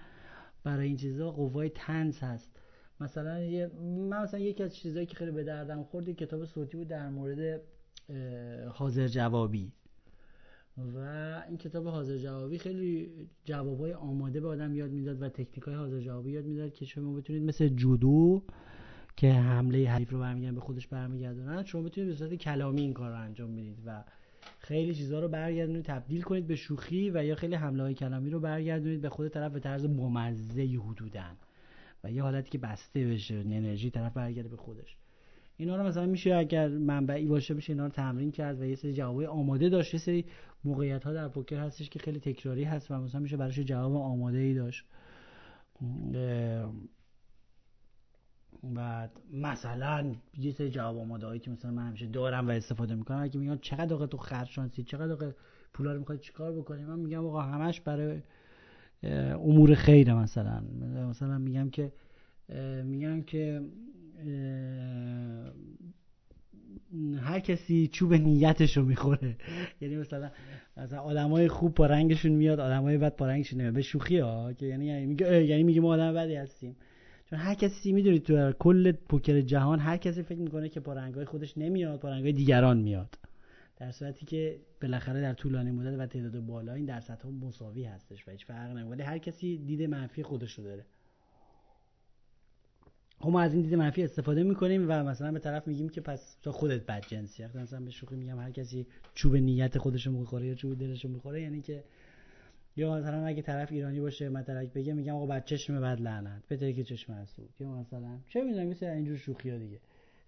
برای 0.64 0.88
این 0.88 0.98
چیزا 0.98 1.32
قوای 1.32 1.70
تنز 1.70 2.20
هست. 2.20 2.52
مثلا 3.00 3.40
یه 3.40 3.72
من 4.10 4.24
مثلا 4.24 4.40
یکی 4.40 4.64
از 4.64 4.76
چیزهایی 4.76 5.06
که 5.06 5.16
خیلی 5.16 5.32
به 5.32 5.44
دردم 5.44 5.84
خورد 5.84 6.10
کتاب 6.10 6.46
صوتی 6.46 6.78
بود 6.78 6.88
در 6.88 7.10
مورد 7.10 7.62
حاضر 8.72 9.08
جوابی. 9.08 9.72
و 10.96 10.98
این 11.48 11.58
کتاب 11.58 11.88
حاضر 11.88 12.18
جوابی 12.18 12.58
خیلی 12.58 13.10
جوابای 13.46 13.94
آماده 13.94 14.40
به 14.40 14.48
آدم 14.48 14.76
یاد 14.76 14.92
می‌داد 14.92 15.22
و 15.22 15.30
تکنیک 15.30 15.64
های 15.64 15.76
حاضر 15.76 16.00
جوابی 16.00 16.32
یاد 16.32 16.46
می‌داد 16.46 16.74
که 16.74 16.86
شما 16.86 17.14
بتونید 17.14 17.44
مثل 17.44 17.68
جودو 17.68 18.44
که 19.16 19.34
حمله 19.34 19.90
حریف 19.90 20.12
رو 20.12 20.20
برمیگردن 20.20 20.56
به 20.56 20.62
خودش 20.62 20.88
برمیگردونن 20.88 21.64
شما 21.64 21.82
بتونید 21.82 22.10
به 22.10 22.16
صورت 22.16 22.34
کلامی 22.34 22.82
این 22.82 22.94
کار 22.94 23.10
رو 23.10 23.18
انجام 23.18 23.56
بدید 23.56 23.78
و 23.86 24.04
خیلی 24.60 24.96
چیزها 24.96 25.20
رو 25.20 25.28
برگردونید 25.28 25.86
تبدیل 25.86 26.22
کنید 26.22 26.48
به 26.48 26.56
شوخی 26.56 27.10
و 27.10 27.26
یا 27.26 27.36
خیلی 27.36 27.56
حمله 27.56 27.84
های 27.84 27.94
کلامی 27.94 28.30
رو 28.30 28.40
برگردونید 28.40 29.02
به 29.02 29.10
خود 29.10 29.28
طرف 29.28 29.52
به 29.52 29.60
طرز 29.60 29.86
ممزه 29.86 30.64
حدودن 30.64 31.36
و 32.04 32.12
یه 32.12 32.24
حالتی 32.24 32.50
که 32.50 32.58
بسته 32.58 33.06
بشه 33.06 33.36
انرژی 33.36 33.90
طرف 33.90 34.14
برگرده 34.14 34.50
به 34.50 34.58
خودش. 34.58 34.98
اینا 35.58 35.76
رو 35.76 35.84
مثلا 35.84 36.06
میشه 36.06 36.36
اگر 36.36 36.68
منبعی 36.68 37.26
باشه 37.26 37.54
میشه 37.54 37.74
اینا 37.74 37.86
رو 37.86 37.92
تمرین 37.92 38.32
کرد 38.32 38.62
و 38.62 38.66
یه 38.66 38.76
سری 38.76 38.94
جوابای 38.94 39.26
آماده 39.26 39.70
داشت 39.70 39.98
سری 39.98 40.26
موقعیت 40.64 41.04
ها 41.04 41.14
در 41.14 41.28
پوکر 41.28 41.60
هستش 41.60 41.90
که 41.90 42.00
خیلی 42.00 42.20
تکراری 42.20 42.64
هست 42.64 42.92
و 42.92 42.98
مثلا 42.98 43.22
میشه 43.22 43.38
براش 43.38 43.60
جواب 43.60 43.96
آماده 43.96 44.38
ای 44.38 44.54
داشت 44.54 44.86
بعد 48.64 49.12
مثلا 49.34 50.16
یه 50.38 50.52
سری 50.52 50.70
جواب 50.70 50.98
آماده 50.98 51.28
هایی 51.28 51.40
که 51.40 51.52
مثلا 51.52 51.72
من 51.72 51.88
همیشه 51.88 52.06
دارم 52.06 52.48
و 52.48 52.52
استفاده 52.52 52.96
می‌کنم 52.96 53.22
اگه 53.24 53.40
میگن 53.40 53.58
چقدر 53.58 53.94
آقا 53.94 54.08
تو 54.08 54.18
خرج 54.18 54.48
شانسی 54.48 54.84
چقدر 54.84 55.12
آقا 55.14 55.32
پولا 55.74 55.94
رو 55.94 56.00
می‌خوای 56.00 56.18
چیکار 56.18 56.52
بکنی؟ 56.52 56.86
من 56.86 57.00
میگم 57.00 57.26
آقا 57.26 57.42
همش 57.42 57.82
برای 57.82 58.22
امور 59.34 59.76
خیره 59.76 60.14
مثلا. 60.14 60.62
مثلا 61.10 61.38
میگم 61.38 61.70
که 61.70 61.92
میگم 62.84 63.22
که 63.22 63.62
هر 67.22 67.40
کسی 67.40 67.88
چوب 67.88 68.14
نیتش 68.14 68.78
رو 68.78 68.86
می‌خوره. 68.86 69.36
یعنی 69.82 69.98
مثلا 69.98 70.32
مثلا 70.78 71.00
آدمای 71.00 71.48
خوب 71.48 71.76
با 71.76 71.86
رنگشون 71.86 72.32
میاد 72.32 72.60
آدمای 72.60 72.98
بد 72.98 73.16
با 73.16 73.28
رنگشون 73.28 73.60
نمیاد 73.60 73.74
به 73.74 73.82
شوخی 73.82 74.18
ها 74.18 74.54
که 74.54 74.66
یعنی 74.66 75.06
میگه 75.06 75.46
یعنی 75.46 75.64
میگه 75.64 75.82
ما 75.82 75.94
آدم 75.94 76.14
بدی 76.14 76.36
هستیم. 76.36 76.76
چون 77.30 77.40
هر 77.40 77.54
کسی 77.54 77.92
می‌دونید 77.92 78.24
تو 78.24 78.52
کل 78.52 78.92
پوکر 78.92 79.42
جهان 79.42 79.80
هر 79.80 79.98
کسی 79.98 80.24
فکر 80.24 80.40
می‌کنه 80.40 80.70
که 80.70 80.80
با 80.80 80.94
رنگای 80.94 81.26
خودش 81.26 81.58
نمیاد 81.58 82.02
با 82.02 82.10
رنگای 82.10 82.32
دیگران 82.32 82.78
میاد. 82.78 83.16
در 83.78 83.92
صورتی 83.92 84.26
که 84.26 84.60
بالاخره 84.82 85.22
در 85.22 85.34
طولانی 85.34 85.72
مدت 85.72 86.00
و 86.00 86.06
تعداد 86.06 86.40
بالا 86.40 86.74
این 86.74 86.86
درصدها 86.86 87.32
مساوی 87.32 87.84
هستش 87.84 88.28
و 88.28 88.32
هیچ 88.32 88.46
فرق 88.46 88.70
نمی‌کنه. 88.70 88.92
ولی 88.92 89.04
هر 89.04 89.18
کسی 89.18 89.58
دید 89.58 89.82
منفی 89.84 90.24
خودش 90.24 90.54
رو 90.54 90.64
داره. 90.64 90.86
خب 93.22 93.30
ما 93.30 93.42
از 93.42 93.54
این 93.54 93.62
دید 93.62 93.76
منفی 93.76 94.04
استفاده 94.04 94.44
می‌کنیم 94.44 94.86
و 94.90 95.04
مثلا 95.04 95.32
به 95.32 95.40
طرف 95.40 95.68
میگیم 95.68 95.90
که 95.90 96.02
پس 96.02 96.38
تو 96.44 96.52
خودت 96.52 96.86
بد 96.86 97.06
جنسی 97.08 97.46
مثلا 97.46 97.80
به 97.80 97.92
شوخی 97.92 98.16
میگم 98.16 98.40
هر 98.40 98.52
کسی 98.52 98.88
چوب 99.14 99.36
نیت 99.36 99.78
خودش 99.78 100.08
رو 100.08 100.14
می‌خوره 100.14 100.48
یا 100.48 100.56
چوب 100.56 100.80
دلش 100.80 101.06
رو 101.06 101.12
می‌خوره 101.12 101.42
یعنی 101.42 101.62
که 101.62 101.84
یا 102.76 102.96
مثلا 102.98 103.26
اگه 103.26 103.42
طرف 103.42 103.72
ایرانی 103.72 104.00
باشه 104.00 104.30
مثلا 104.30 104.68
بگه 104.76 104.94
میگم 104.94 105.16
آقا 105.16 105.26
بد 105.26 105.46
چشم 105.46 105.82
بد 105.82 106.02
لعنت 106.02 106.44
بده 106.50 106.74
که 106.74 106.84
چشم 106.84 107.14
حسود 107.14 107.50
یا 107.60 107.72
مثلا 107.72 108.18
چه 108.28 108.44
می‌دونم 108.44 108.68
مثلا 108.68 108.90
اینجور 108.90 109.18
شوخی 109.18 109.50
ها 109.50 109.58
دیگه. 109.58 109.80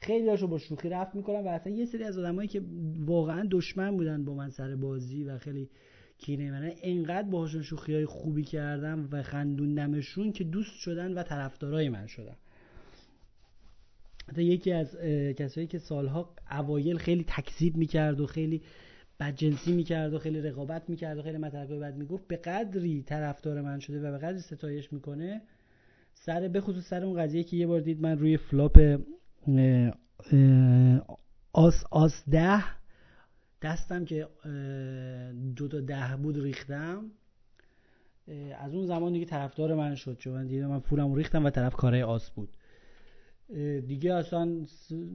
خیلی 0.02 0.30
هاشو 0.30 0.48
با 0.48 0.58
شوخی 0.58 0.90
رفت 0.90 1.16
می‌کنم 1.16 1.46
و 1.46 1.48
اصلا 1.48 1.74
یه 1.74 1.86
سری 1.86 2.04
از 2.04 2.18
آدمایی 2.18 2.48
که 2.48 2.62
واقعا 3.06 3.48
دشمن 3.52 3.98
بودن 3.98 4.26
با 4.26 4.34
من 4.34 4.50
سر 4.50 4.76
بازی 4.76 5.24
و 5.24 5.38
خیلی 5.38 5.70
کینه 6.18 6.52
من 6.52 6.72
انقدر 6.84 7.30
باهاشون 7.30 7.62
شوخی 7.62 7.96
های 7.96 8.06
خوبی 8.06 8.44
کردم 8.44 9.10
و 9.12 9.24
خندوندمشون 9.24 10.32
که 10.32 10.44
دوست 10.44 10.76
شدن 10.76 11.14
و 11.14 11.24
طرفدارای 11.24 11.90
من 11.90 12.08
شدن. 12.08 12.36
حتی 14.30 14.44
یکی 14.44 14.72
از 14.72 14.98
کسایی 15.38 15.68
که 15.68 15.78
سالها 15.78 16.36
اوایل 16.52 16.98
خیلی 16.98 17.26
تکذیب 17.28 17.78
می‌کرد 17.78 18.20
و 18.20 18.28
خیلی 18.28 18.62
بدجنسی 19.20 19.72
می‌کرد 19.72 20.14
و 20.14 20.20
خیلی 20.20 20.42
رقابت 20.42 20.90
می‌کرد 20.90 21.18
و 21.18 21.22
خیلی 21.22 21.38
متلکای 21.38 21.80
بد 21.80 21.96
می‌گفت 21.96 22.28
به 22.28 22.36
قدری 22.36 23.04
طرفدار 23.04 23.62
من 23.62 23.80
شده 23.80 24.00
و 24.00 24.12
به 24.12 24.18
قدری 24.18 24.40
ستایش 24.40 24.94
می‌کنه 24.94 25.42
سر 26.14 26.48
به 26.48 26.62
خصوص 26.62 26.88
سر 26.88 27.04
اون 27.04 27.22
قضیه 27.22 27.44
که 27.44 27.58
یه 27.58 27.68
بار 27.68 27.80
دید 27.80 28.02
من 28.02 28.20
روی 28.20 28.38
flop 28.38 29.00
آس 31.54 31.84
آس 31.92 32.30
ده 32.30 32.64
دستم 33.62 34.06
که 34.06 34.28
دو 35.56 35.68
تا 35.68 35.80
ده 35.80 36.18
بود 36.24 36.44
ریختم 36.44 37.12
از 38.60 38.74
اون 38.74 38.86
زمان 38.86 39.14
دیگه 39.14 39.26
طرفدار 39.26 39.76
من 39.76 39.96
شد 39.96 40.18
چون 40.18 40.34
من 40.34 40.48
دیدم 40.48 40.68
من 40.68 40.80
پولم 40.80 41.14
ریختم 41.14 41.46
و 41.46 41.50
طرف 41.50 41.74
کاره 41.74 42.06
آس 42.06 42.30
بود. 42.30 42.58
دیگه 43.88 44.14
اصلا 44.14 44.66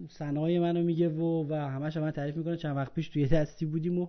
سنای 0.08 0.58
منو 0.58 0.82
میگه 0.82 1.08
و 1.08 1.46
و 1.48 1.54
همش 1.54 1.96
من 1.96 2.10
تعریف 2.10 2.36
می‌کنه 2.36 2.56
چند 2.56 2.76
وقت 2.76 2.94
پیش 2.94 3.08
توی 3.08 3.26
دستی 3.26 3.66
بودیم 3.66 3.98
و 3.98 4.08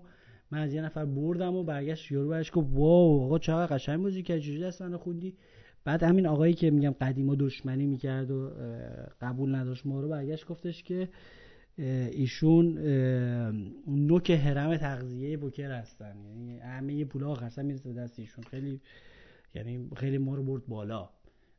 من 0.51 0.59
از 0.59 0.73
یه 0.73 0.81
نفر 0.81 1.05
بردم 1.05 1.55
و 1.55 1.63
برگشت 1.63 2.11
یورو 2.11 2.29
برش 2.29 2.51
گفت 2.53 2.67
واو 2.71 3.23
آقا 3.23 3.39
چقدر 3.39 3.75
قشنگ 3.75 4.01
بازی 4.03 4.23
کردی 4.23 4.41
چجوری 4.41 4.59
دست 4.59 4.81
منو 4.81 4.97
خوندی؟ 4.97 5.37
بعد 5.83 6.03
همین 6.03 6.27
آقایی 6.27 6.53
که 6.53 6.71
میگم 6.71 6.95
قدیما 7.01 7.35
دشمنی 7.35 7.85
می‌کرد 7.85 8.31
و 8.31 8.51
قبول 9.21 9.55
نداشت 9.55 9.85
ما 9.85 10.01
رو 10.01 10.09
برگشت 10.09 10.45
گفتش 10.45 10.83
که 10.83 11.09
ایشون 12.11 12.77
نوک 13.87 14.31
حرم 14.31 14.77
تغذیه 14.77 15.37
بوکر 15.37 15.71
هستن. 15.71 16.15
یعنی 16.25 16.59
همه 16.59 17.05
پولا 17.05 17.29
آخر 17.29 17.61
می‌رسه 17.61 17.93
دست 17.93 18.19
ایشون. 18.19 18.43
خیلی 18.43 18.81
یعنی 19.55 19.89
خیلی 19.95 20.17
ما 20.17 20.35
رو 20.35 20.43
برد 20.43 20.67
بالا. 20.67 21.09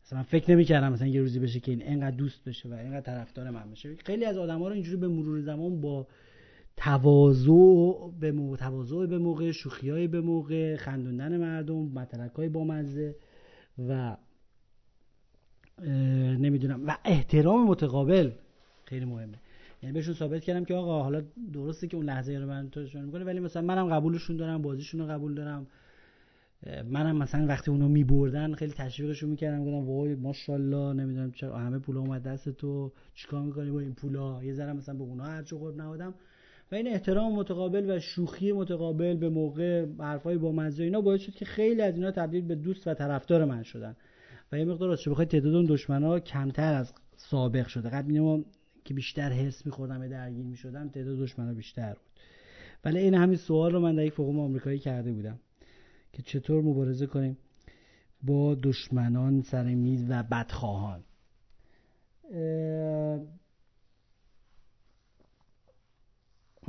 مثلا 0.08 0.18
من 0.18 0.24
فکر 0.24 0.50
نمی‌کردم 0.50 0.92
مثلا 0.92 1.08
یه 1.08 1.20
روزی 1.20 1.38
بشه 1.38 1.60
که 1.60 1.72
این 1.72 1.82
انقدر 1.84 2.16
دوست 2.16 2.44
بشه 2.44 2.68
و 2.68 2.72
اینقدر 2.72 3.00
طرفدار 3.00 3.50
من 3.50 3.70
بشه 3.70 3.96
خیلی 3.96 4.24
از 4.24 4.36
آدما 4.36 4.68
رو 4.68 4.74
اینجوری 4.74 4.96
به 4.96 5.08
مرور 5.08 5.40
زمان 5.40 5.80
با 5.80 6.06
تواضع 6.76 8.10
به 8.20 8.32
موقع 8.32 8.56
تواضع 8.56 9.06
به 9.06 9.18
موقع 9.18 9.50
شوخیای 9.50 10.06
به 10.06 10.20
موقع 10.20 10.76
خندوندن 10.76 11.36
مردم 11.36 11.74
مطلقای 11.74 12.48
با 12.48 12.64
مزه 12.64 13.16
و 13.88 14.16
نمی‌دونم. 16.38 16.86
و 16.86 16.96
احترام 17.04 17.66
متقابل 17.66 18.30
خیلی 18.84 19.04
مهمه. 19.04 19.38
یعنی 19.82 19.94
بهشون 19.94 20.14
ثابت 20.14 20.44
کردم 20.44 20.64
که 20.64 20.74
آقا 20.74 21.02
حالا 21.02 21.22
درسته 21.52 21.86
که 21.86 21.96
اون 21.96 22.06
لحظه 22.06 22.38
رو 22.38 22.46
من 22.46 22.70
توشون 22.70 23.04
می‌کنه 23.04 23.24
ولی 23.24 23.40
مثلا 23.40 23.62
منم 23.62 23.88
قبولشون 23.88 24.36
دارم 24.36 24.62
بازیشون 24.62 25.00
رو 25.00 25.06
قبول 25.06 25.34
دارم. 25.34 25.66
منم 26.66 27.16
مثلا 27.16 27.46
وقتی 27.46 27.70
اونو 27.70 27.88
میبردن 27.88 28.54
خیلی 28.54 28.72
تشویقشون 28.72 29.30
می‌کردم 29.30 29.64
گفتم 29.64 29.88
وای 29.88 30.14
ماشاءالله 30.14 30.92
نمی‌دونم 30.92 31.30
چرا 31.30 31.58
همه 31.58 31.78
پولا 31.78 32.00
اومد 32.00 32.22
دست 32.22 32.48
تو 32.48 32.92
چیکار 33.14 33.42
می‌کنی 33.42 33.70
با 33.70 33.80
این 33.80 33.94
پولا؟ 33.94 34.44
یه 34.44 34.54
ذره 34.54 34.72
مثلا 34.72 34.94
به 34.94 35.02
اونها 35.02 35.26
هرچه 35.26 35.56
قرب 35.56 35.76
نهادم 35.76 36.14
و 36.72 36.74
این 36.74 36.88
احترام 36.88 37.32
متقابل 37.32 37.90
و 37.90 38.00
شوخی 38.00 38.52
متقابل 38.52 39.16
به 39.16 39.28
موقع 39.28 39.86
حرفای 39.98 40.38
با 40.38 40.52
مزه 40.52 40.84
اینا 40.84 41.00
باعث 41.00 41.20
شد 41.20 41.32
که 41.32 41.44
خیلی 41.44 41.82
از 41.82 41.94
اینا 41.94 42.10
تبدیل 42.10 42.44
به 42.44 42.54
دوست 42.54 42.86
و 42.86 42.94
طرفدار 42.94 43.44
من 43.44 43.62
شدن. 43.62 43.96
و 44.52 44.58
یه 44.58 44.64
مقدار 44.64 44.96
چه 44.96 45.10
بخوای 45.10 45.26
تعداد 45.26 45.54
اون 45.54 45.66
دشمنا 45.68 46.20
کمتر 46.20 46.74
از 46.74 46.92
سابق 47.16 47.66
شده. 47.66 47.88
قبل 47.88 48.20
ما 48.20 48.44
که 48.84 48.94
بیشتر 48.94 49.32
حس 49.32 49.66
میخوردم 49.66 50.00
به 50.00 50.08
درگیر 50.08 50.46
می‌شدم 50.46 50.88
تعداد 50.88 51.18
دشمنا 51.18 51.54
بیشتر 51.54 51.88
بود. 51.92 52.20
ولی 52.84 52.98
این 52.98 53.14
همین 53.14 53.36
سوال 53.36 53.72
رو 53.72 53.80
من 53.80 53.94
در 53.94 54.04
یک 54.04 54.20
آمریکایی 54.20 54.78
کرده 54.78 55.12
بودم. 55.12 55.38
که 56.12 56.22
چطور 56.22 56.62
مبارزه 56.62 57.06
کنیم 57.06 57.38
با 58.22 58.54
دشمنان 58.54 59.42
سر 59.42 59.64
میز 59.64 60.04
و 60.08 60.22
بدخواهان. 60.22 61.04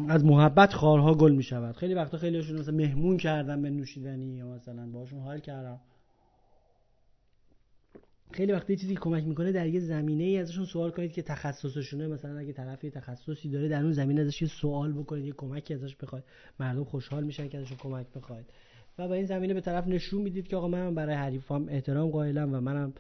از 0.07 0.25
محبت 0.25 0.73
خارها 0.73 1.13
گل 1.13 1.31
می 1.31 1.43
شود 1.43 1.75
خیلی 1.75 1.93
وقتا 1.93 2.17
خیلی 2.17 2.37
هاشون 2.37 2.59
مثلا 2.59 2.75
مهمون 2.75 3.17
کردم 3.17 3.61
به 3.61 3.69
نوشیدنی 3.69 4.35
یا 4.35 4.47
مثلا 4.47 4.87
باشون 4.91 5.19
حال 5.19 5.39
کردم. 5.39 5.79
خیلی 8.31 8.51
وقتی 8.51 8.75
چیزی 8.75 8.95
کمک 8.95 9.23
می‌کنه 9.23 9.51
در 9.51 9.67
یه 9.67 9.79
زمینه 9.79 10.23
ای 10.23 10.37
ازشون 10.37 10.65
سوال 10.65 10.91
کنید 10.91 11.11
که 11.11 11.21
تخصصشونه. 11.21 12.07
مثلا 12.07 12.37
اگه 12.37 12.53
طرفی 12.53 12.89
تخصصی 12.89 13.49
داره 13.49 13.67
در 13.67 13.83
اون 13.83 13.91
زمینه 13.91 14.21
ازش 14.21 14.41
یه 14.41 14.47
سوال 14.47 14.93
بکنید 14.93 15.25
یه 15.25 15.33
کمکی 15.33 15.73
ازش 15.73 15.95
بخواید 15.95 16.25
مردم 16.59 16.83
خوشحال 16.83 17.23
میشن 17.23 17.49
که 17.49 17.57
ازشون 17.57 17.77
کمک 17.77 18.07
بخواید. 18.15 18.45
و 18.99 19.07
با 19.07 19.13
این 19.13 19.25
زمینه 19.25 19.53
به 19.53 19.61
طرف 19.61 19.87
نشون 19.87 20.21
می‌دید 20.21 20.47
که 20.47 20.55
آقا 20.55 20.67
من 20.67 20.95
برای 20.95 21.15
حریفام 21.15 21.69
احترام 21.69 22.09
قائلم 22.09 22.53
و 22.53 22.59
منم 22.61 22.93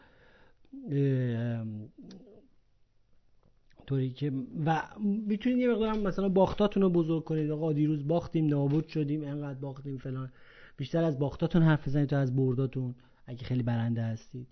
طوری 3.85 4.09
که 4.09 4.31
و 4.65 4.83
می‌تونید 4.99 5.57
یه 5.57 5.69
مقدار 5.69 5.97
مثلا 5.97 6.29
باختاتون 6.29 6.83
رو 6.83 6.89
بزرگ 6.89 7.23
کنید. 7.23 7.51
آقا 7.51 7.73
دیروز 7.73 8.07
باختیم 8.07 8.47
نابود 8.47 8.87
شدیم 8.87 9.23
انقدر 9.23 9.59
باختیم 9.59 9.97
فلان. 9.97 10.31
بیشتر 10.77 11.03
از 11.03 11.19
باختاتون 11.19 11.61
حرف 11.61 11.87
بزنید 11.87 12.09
تا 12.09 12.17
از 12.17 12.35
برداتون 12.35 12.95
اگه 13.25 13.43
خیلی 13.43 13.63
برنده 13.63 14.01
هستید. 14.01 14.47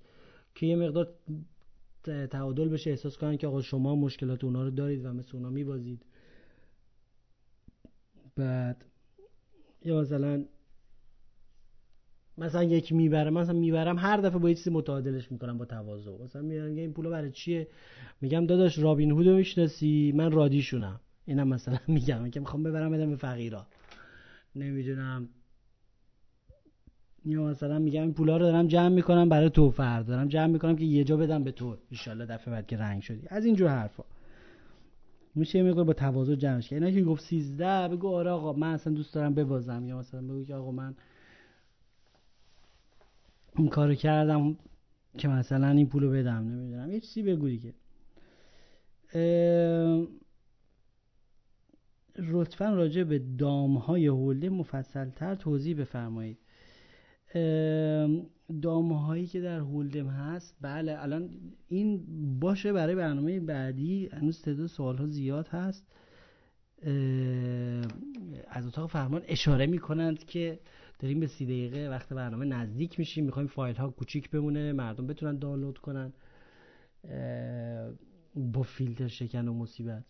که 0.56 0.66
یه 0.66 0.76
مقدار 0.76 1.14
تعادل 2.04 2.70
بشه 2.70 2.90
احساس 2.90 3.18
کنن 3.18 3.38
که 3.38 3.48
آقا 3.48 3.62
شما 3.62 3.96
مشکلات 3.96 4.44
اونا 4.44 4.64
رو 4.64 4.70
دارید 4.70 5.06
و 5.06 5.14
مثل 5.14 5.38
اونا 5.38 5.50
میبازید. 5.50 6.06
بعد 8.36 8.86
یا 9.86 10.02
مثلا 10.02 10.46
مثلا 12.38 12.64
یکی 12.64 12.96
می‌بره 12.96 13.30
مثلا 13.30 13.60
می‌برم 13.60 13.98
هر 13.98 14.18
دفعه 14.18 14.40
با 14.40 14.50
یه 14.50 14.56
چیزی 14.56 14.70
متعادلش 14.70 15.32
می‌کنم 15.32 15.58
با 15.58 15.66
تواضع. 15.66 16.12
مثلا 16.24 16.42
میگم 16.42 16.64
این 16.64 16.94
پولو 16.94 17.10
برای 17.10 17.32
چیه؟ 17.32 17.68
میگم 18.22 18.46
داداش 18.46 18.80
رابین 18.80 19.12
هودو 19.12 19.36
می‌شناسی 19.36 20.14
من 20.16 20.32
رادیشونم. 20.32 21.00
اینم 21.26 21.48
مثلا 21.48 21.78
میگم 21.88 22.30
که 22.30 22.40
می‌خوام 22.40 22.64
ببرم 22.64 22.92
بدم 22.92 23.10
به 23.10 23.16
فقیرا. 23.16 23.68
نمی‌دونم. 24.56 25.30
یا 27.26 27.44
مثلا 27.44 27.80
میگم 27.80 28.02
این 28.02 28.14
پولا 28.14 28.38
رو 28.38 28.46
دارم 28.46 28.68
جمع 28.68 28.90
می‌کنم 28.90 29.30
برای 29.30 29.50
تو 29.50 29.72
فرد 29.72 30.06
دارم 30.06 30.28
جمع 30.28 30.48
می‌کنم 30.48 30.76
که 30.76 30.86
یه 30.86 31.04
جا 31.04 31.18
بدم 31.18 31.44
به 31.44 31.52
تو. 31.52 31.78
ان 32.08 32.26
دفعه 32.26 32.54
بعد 32.54 32.68
که 32.68 32.78
رنگ 32.78 33.02
شدی. 33.02 33.22
از 33.30 33.46
اینجور 33.46 33.70
حرفا. 33.70 34.04
میشه 35.36 35.62
میگه 35.62 35.84
با 35.84 35.94
تواضع 35.94 36.36
جمعش 36.36 36.70
کرد. 36.70 36.84
اینا 36.84 37.00
که 37.00 37.04
گفت 37.04 37.24
13 37.24 37.88
بگو 37.88 38.08
آره 38.08 38.30
آقا 38.30 38.54
من 38.54 38.74
اصلا 38.74 38.94
دوست 38.94 39.14
دارم 39.14 39.34
ببازم. 39.34 39.86
یا 39.88 40.00
مثلا 40.00 40.22
بگو 40.22 40.44
که 40.44 40.56
آقا 40.56 40.72
من 40.72 40.96
این 43.58 43.70
کارو 43.70 43.96
کردم 43.96 44.58
که 45.18 45.28
مثلا 45.28 45.70
این 45.70 45.88
پولو 45.88 46.12
بدم 46.12 46.48
نمی‌دونم. 46.48 46.92
یه 46.92 47.00
چیزی 47.00 47.24
بگو 47.24 47.48
دیگه. 47.48 47.74
لطفا 52.20 52.70
راجع 52.74 53.04
به 53.04 53.20
دام 53.20 53.78
های 53.78 54.08
هولده 54.08 54.50
مفصل 54.50 55.10
تر 55.10 55.36
توضیح 55.36 55.78
بفرمایید. 55.78 56.38
دامه 58.62 59.06
هایی 59.06 59.26
که 59.26 59.42
در 59.42 59.60
هولدم 59.60 60.08
هست 60.08 60.56
بله 60.62 61.04
الان 61.04 61.30
این 61.68 62.06
باشه 62.40 62.74
برای 62.74 62.96
برنامه 62.96 63.40
بعدی. 63.40 64.10
هنوز 64.14 64.42
تعداد 64.42 64.68
سوال 64.68 64.98
ها 64.98 65.08
زیاد 65.08 65.48
هست. 65.48 65.88
از 68.48 68.68
اتاق 68.68 68.90
فرمان 68.90 69.22
اشاره 69.28 69.66
می‌کنند 69.66 70.24
که 70.26 70.60
داریم 71.00 71.20
به 71.20 71.28
سی 71.28 71.46
دقیقه 71.46 71.90
وقت 71.90 72.14
برنامه 72.14 72.46
نزدیک 72.46 73.00
میشیم. 73.00 73.26
می‌خوایم 73.26 73.48
فایل 73.48 73.76
ها 73.76 73.90
کوچیک 73.90 74.30
بمونه 74.30 74.74
مردم 74.74 75.08
بتونن 75.08 75.40
دانلود 75.40 75.78
کنن 75.78 76.14
با 78.36 78.62
فیلتر 78.62 79.08
شکن 79.08 79.48
و 79.48 79.54
مصیبت. 79.54 80.04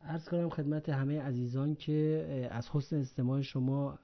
ارز 0.00 0.28
کنم 0.28 0.48
خدمت 0.48 0.88
همه 0.88 1.20
عزیزان 1.20 1.74
که 1.74 2.48
از 2.50 2.68
حسن 2.68 2.96
استماع 2.96 3.40
شما 3.40 3.98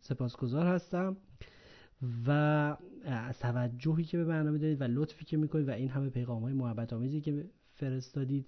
سپاسگزار 0.00 0.66
هستم 0.66 1.16
و 2.26 2.30
از 3.04 3.38
توجهی 3.38 4.04
که 4.04 4.16
به 4.18 4.24
برنامه 4.24 4.58
دارید 4.58 4.80
و 4.80 4.84
لطفی 4.84 5.24
که 5.24 5.36
می‌کنید 5.36 5.68
و 5.68 5.70
این 5.70 5.88
همه 5.88 6.10
پیغام 6.10 6.42
های 6.42 6.52
محبت 6.52 6.92
آمیزی 6.92 7.20
که 7.20 7.44
فرستادید 7.74 8.46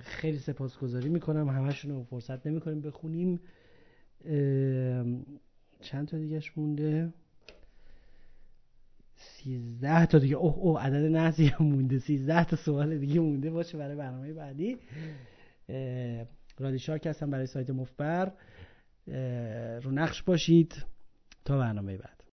خیلی 0.00 0.38
سپاسگزاری 0.38 1.08
می‌کنم. 1.08 1.48
همشون 1.48 1.90
رو 1.90 2.04
فرصت 2.04 2.46
نمی‌کنیم 2.46 2.80
بخونیم. 2.80 3.40
چند 5.80 6.08
تا 6.08 6.18
دیگهش 6.18 6.52
مونده؟ 6.56 7.12
سیزده 9.16 10.06
تا 10.06 10.18
دیگه. 10.18 10.36
اوه 10.36 10.54
اوه 10.58 10.82
عدد 10.82 11.04
نحسی 11.12 11.46
هم 11.46 11.66
مونده. 11.66 11.98
سیزده 11.98 12.44
تا 12.44 12.56
سوال 12.56 12.98
دیگه 12.98 13.20
مونده. 13.20 13.50
باشه 13.50 13.78
برای 13.78 13.96
برنامه 13.96 14.32
بعدی. 14.32 14.78
رادی 16.58 16.78
شارک 16.78 17.06
هستم 17.06 17.30
برای 17.30 17.46
سایت 17.46 17.70
مفبر. 17.70 18.32
رو 19.82 19.90
نقش 19.90 20.22
باشید. 20.22 20.84
تا 21.44 21.58
برنامه 21.58 21.96
بعد. 21.96 22.19